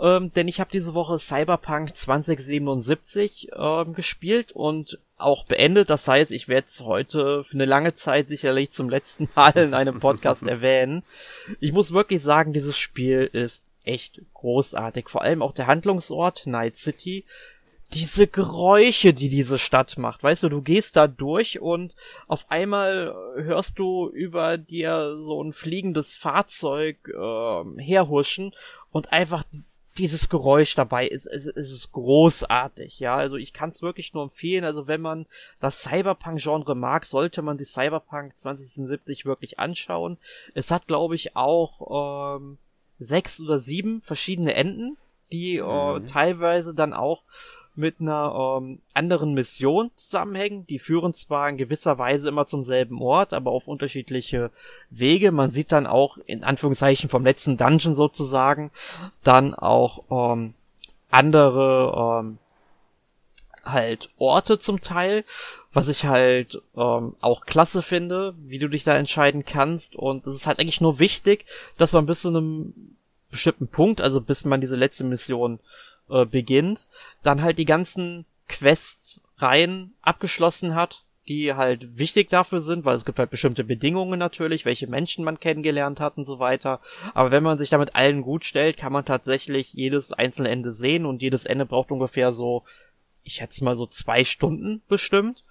[0.00, 5.90] ähm, denn ich habe diese Woche Cyberpunk 2077 ähm, gespielt und auch beendet.
[5.90, 9.74] Das heißt, ich werde es heute für eine lange Zeit sicherlich zum letzten Mal in
[9.74, 11.04] einem Podcast erwähnen.
[11.60, 15.08] Ich muss wirklich sagen, dieses Spiel ist echt großartig.
[15.08, 17.24] Vor allem auch der Handlungsort Night City.
[17.92, 20.24] Diese Geräusche, die diese Stadt macht.
[20.24, 21.94] Weißt du, du gehst da durch und
[22.26, 28.52] auf einmal hörst du über dir so ein fliegendes Fahrzeug äh, herhuschen
[28.90, 29.44] und einfach
[29.96, 33.16] dieses Geräusch dabei ist, ist, ist es großartig, ja.
[33.16, 34.64] Also ich kann es wirklich nur empfehlen.
[34.64, 35.26] Also wenn man
[35.60, 40.18] das Cyberpunk-Genre mag, sollte man die Cyberpunk 2077 wirklich anschauen.
[40.54, 42.58] Es hat, glaube ich, auch ähm,
[42.98, 44.96] sechs oder sieben verschiedene Enden,
[45.32, 45.62] die äh,
[45.98, 46.06] mhm.
[46.06, 47.22] teilweise dann auch
[47.76, 50.66] mit einer ähm, anderen Mission zusammenhängen.
[50.66, 54.50] Die führen zwar in gewisser Weise immer zum selben Ort, aber auf unterschiedliche
[54.90, 55.32] Wege.
[55.32, 58.70] Man sieht dann auch in Anführungszeichen vom letzten Dungeon sozusagen
[59.22, 60.54] dann auch ähm,
[61.10, 62.38] andere ähm,
[63.64, 65.24] halt Orte zum Teil,
[65.72, 69.96] was ich halt ähm, auch klasse finde, wie du dich da entscheiden kannst.
[69.96, 71.46] Und es ist halt eigentlich nur wichtig,
[71.78, 72.96] dass man bis zu einem
[73.30, 75.58] bestimmten Punkt, also bis man diese letzte Mission
[76.08, 76.88] äh, beginnt,
[77.22, 83.18] dann halt die ganzen Quests-Reihen abgeschlossen hat, die halt wichtig dafür sind, weil es gibt
[83.18, 86.80] halt bestimmte Bedingungen natürlich, welche Menschen man kennengelernt hat und so weiter.
[87.14, 91.06] Aber wenn man sich damit allen gut stellt, kann man tatsächlich jedes einzelne Ende sehen
[91.06, 92.64] und jedes Ende braucht ungefähr so,
[93.22, 95.44] ich schätze mal so zwei Stunden bestimmt.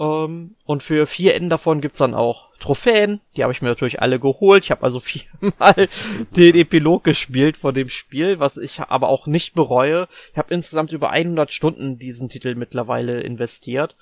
[0.00, 3.20] Ähm, und für vier Enden davon gibt's dann auch Trophäen.
[3.36, 4.64] Die habe ich mir natürlich alle geholt.
[4.64, 5.88] Ich habe also viermal
[6.34, 10.08] den Epilog gespielt von dem Spiel, was ich aber auch nicht bereue.
[10.32, 13.94] Ich habe insgesamt über 100 Stunden diesen Titel mittlerweile investiert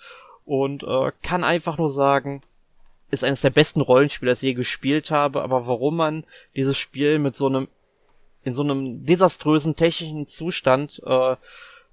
[0.47, 2.43] und äh, kann einfach nur sagen,
[3.11, 5.43] ist eines der besten Rollenspiele, das ich je gespielt habe.
[5.43, 6.25] Aber warum man
[6.55, 7.67] dieses Spiel mit so einem
[8.45, 11.37] in so einem desaströsen technischen Zustand äh,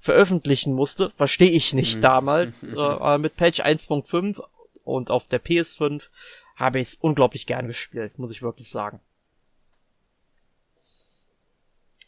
[0.06, 2.02] veröffentlichen musste, verstehe ich nicht mhm.
[2.02, 2.64] damals.
[2.64, 4.42] äh, mit Patch 1.5
[4.84, 6.10] und auf der PS5
[6.56, 9.00] habe ich es unglaublich gern gespielt, muss ich wirklich sagen.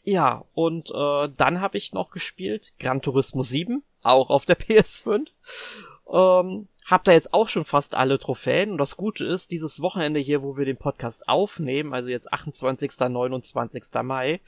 [0.04, 5.30] Ja, und äh, dann habe ich noch gespielt Gran Turismo 7, auch auf der PS5.
[6.10, 10.20] Ähm, hab da jetzt auch schon fast alle Trophäen und das Gute ist, dieses Wochenende
[10.20, 12.92] hier, wo wir den Podcast aufnehmen, also jetzt 28.
[12.96, 13.82] 29.
[14.04, 14.40] Mai,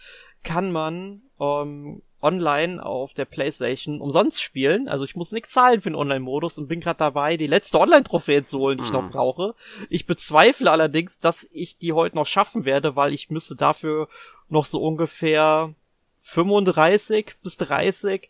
[0.42, 4.88] kann man ähm, online auf der Playstation umsonst spielen.
[4.88, 8.44] Also ich muss nichts zahlen für den Online-Modus und bin gerade dabei, die letzte Online-Trophäe
[8.44, 9.10] zu holen, die ich noch mhm.
[9.10, 9.54] brauche.
[9.88, 14.08] Ich bezweifle allerdings, dass ich die heute noch schaffen werde, weil ich müsste dafür
[14.48, 15.74] noch so ungefähr
[16.20, 18.28] 35 bis 30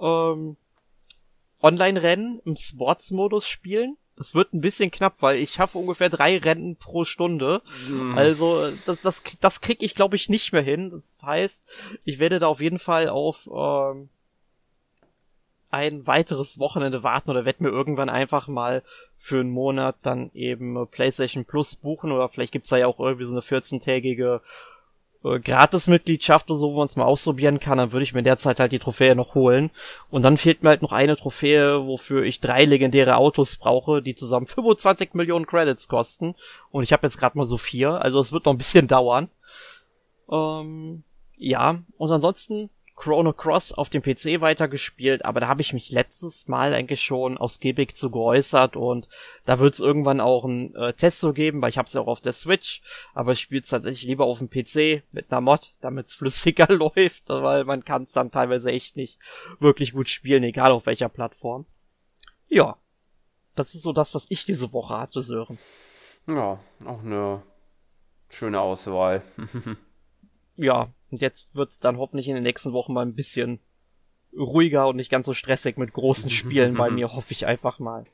[0.00, 0.56] ähm,
[1.62, 3.96] Online-Rennen im Sports-Modus spielen.
[4.18, 7.62] Das wird ein bisschen knapp, weil ich schaffe ungefähr drei Rennen pro Stunde.
[7.88, 8.18] Mhm.
[8.18, 10.90] Also das, das, das krieg ich, glaube ich, nicht mehr hin.
[10.90, 14.08] Das heißt, ich werde da auf jeden Fall auf ähm,
[15.70, 18.82] ein weiteres Wochenende warten oder werde mir irgendwann einfach mal
[19.16, 23.26] für einen Monat dann eben PlayStation Plus buchen oder vielleicht gibt's da ja auch irgendwie
[23.26, 24.40] so eine 14-tägige
[25.24, 28.60] äh, Gratis-Mitgliedschaft oder so, wo man es mal ausprobieren kann, dann würde ich mir derzeit
[28.60, 29.70] halt die Trophäe noch holen.
[30.10, 34.14] Und dann fehlt mir halt noch eine Trophäe, wofür ich drei legendäre Autos brauche, die
[34.14, 36.34] zusammen 25 Millionen Credits kosten.
[36.70, 39.28] Und ich habe jetzt gerade mal so vier, also es wird noch ein bisschen dauern.
[40.30, 41.02] Ähm,
[41.36, 46.48] ja, und ansonsten Chrono Cross auf dem PC weitergespielt, aber da habe ich mich letztes
[46.48, 49.06] Mal eigentlich schon ausgiebig zu geäußert und
[49.44, 52.00] da wird es irgendwann auch einen äh, Test so geben, weil ich habe es ja
[52.00, 52.82] auch auf der Switch,
[53.14, 56.66] aber ich spiele es tatsächlich lieber auf dem PC mit einer Mod, damit es flüssiger
[56.72, 59.20] läuft, weil man kann es dann teilweise echt nicht
[59.60, 61.66] wirklich gut spielen, egal auf welcher Plattform.
[62.48, 62.78] Ja,
[63.54, 65.58] das ist so das, was ich diese Woche hatte, Sören.
[66.26, 67.42] Ja, auch eine
[68.28, 69.22] schöne Auswahl.
[70.56, 73.60] ja, und jetzt wird's dann hoffentlich in den nächsten Wochen mal ein bisschen
[74.36, 78.06] ruhiger und nicht ganz so stressig mit großen Spielen bei mir, hoffe ich einfach mal.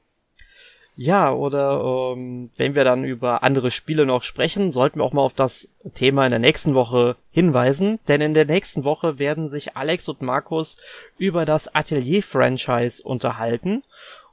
[0.97, 5.23] Ja, oder ähm, wenn wir dann über andere Spiele noch sprechen, sollten wir auch mal
[5.23, 9.77] auf das Thema in der nächsten Woche hinweisen, denn in der nächsten Woche werden sich
[9.77, 10.79] Alex und Markus
[11.19, 13.83] über das Atelier-Franchise unterhalten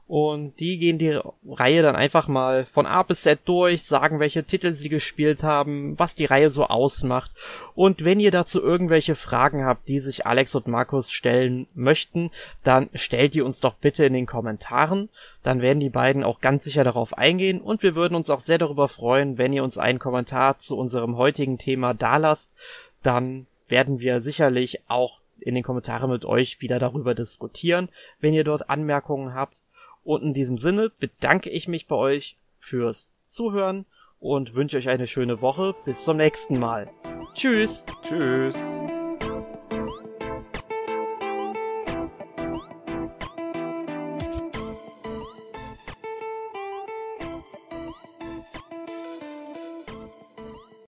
[0.08, 4.44] und die gehen die Reihe dann einfach mal von A bis Z durch, sagen, welche
[4.44, 7.30] Titel sie gespielt haben, was die Reihe so ausmacht.
[7.74, 12.30] Und wenn ihr dazu irgendwelche Fragen habt, die sich Alex und Markus stellen möchten,
[12.62, 15.08] dann stellt die uns doch bitte in den Kommentaren.
[15.42, 18.58] Dann werden die beiden auch ganz sicher darauf eingehen und wir würden uns auch sehr
[18.58, 22.54] darüber freuen, wenn ihr uns einen Kommentar zu unserem heutigen Thema dalasst.
[23.02, 27.88] Dann werden wir sicherlich auch in den Kommentaren mit euch wieder darüber diskutieren,
[28.20, 29.62] wenn ihr dort Anmerkungen habt.
[30.04, 33.86] Und in diesem Sinne bedanke ich mich bei euch fürs Zuhören
[34.18, 35.74] und wünsche euch eine schöne Woche.
[35.84, 36.90] Bis zum nächsten Mal.
[37.34, 37.84] Tschüss.
[38.02, 38.56] Tschüss.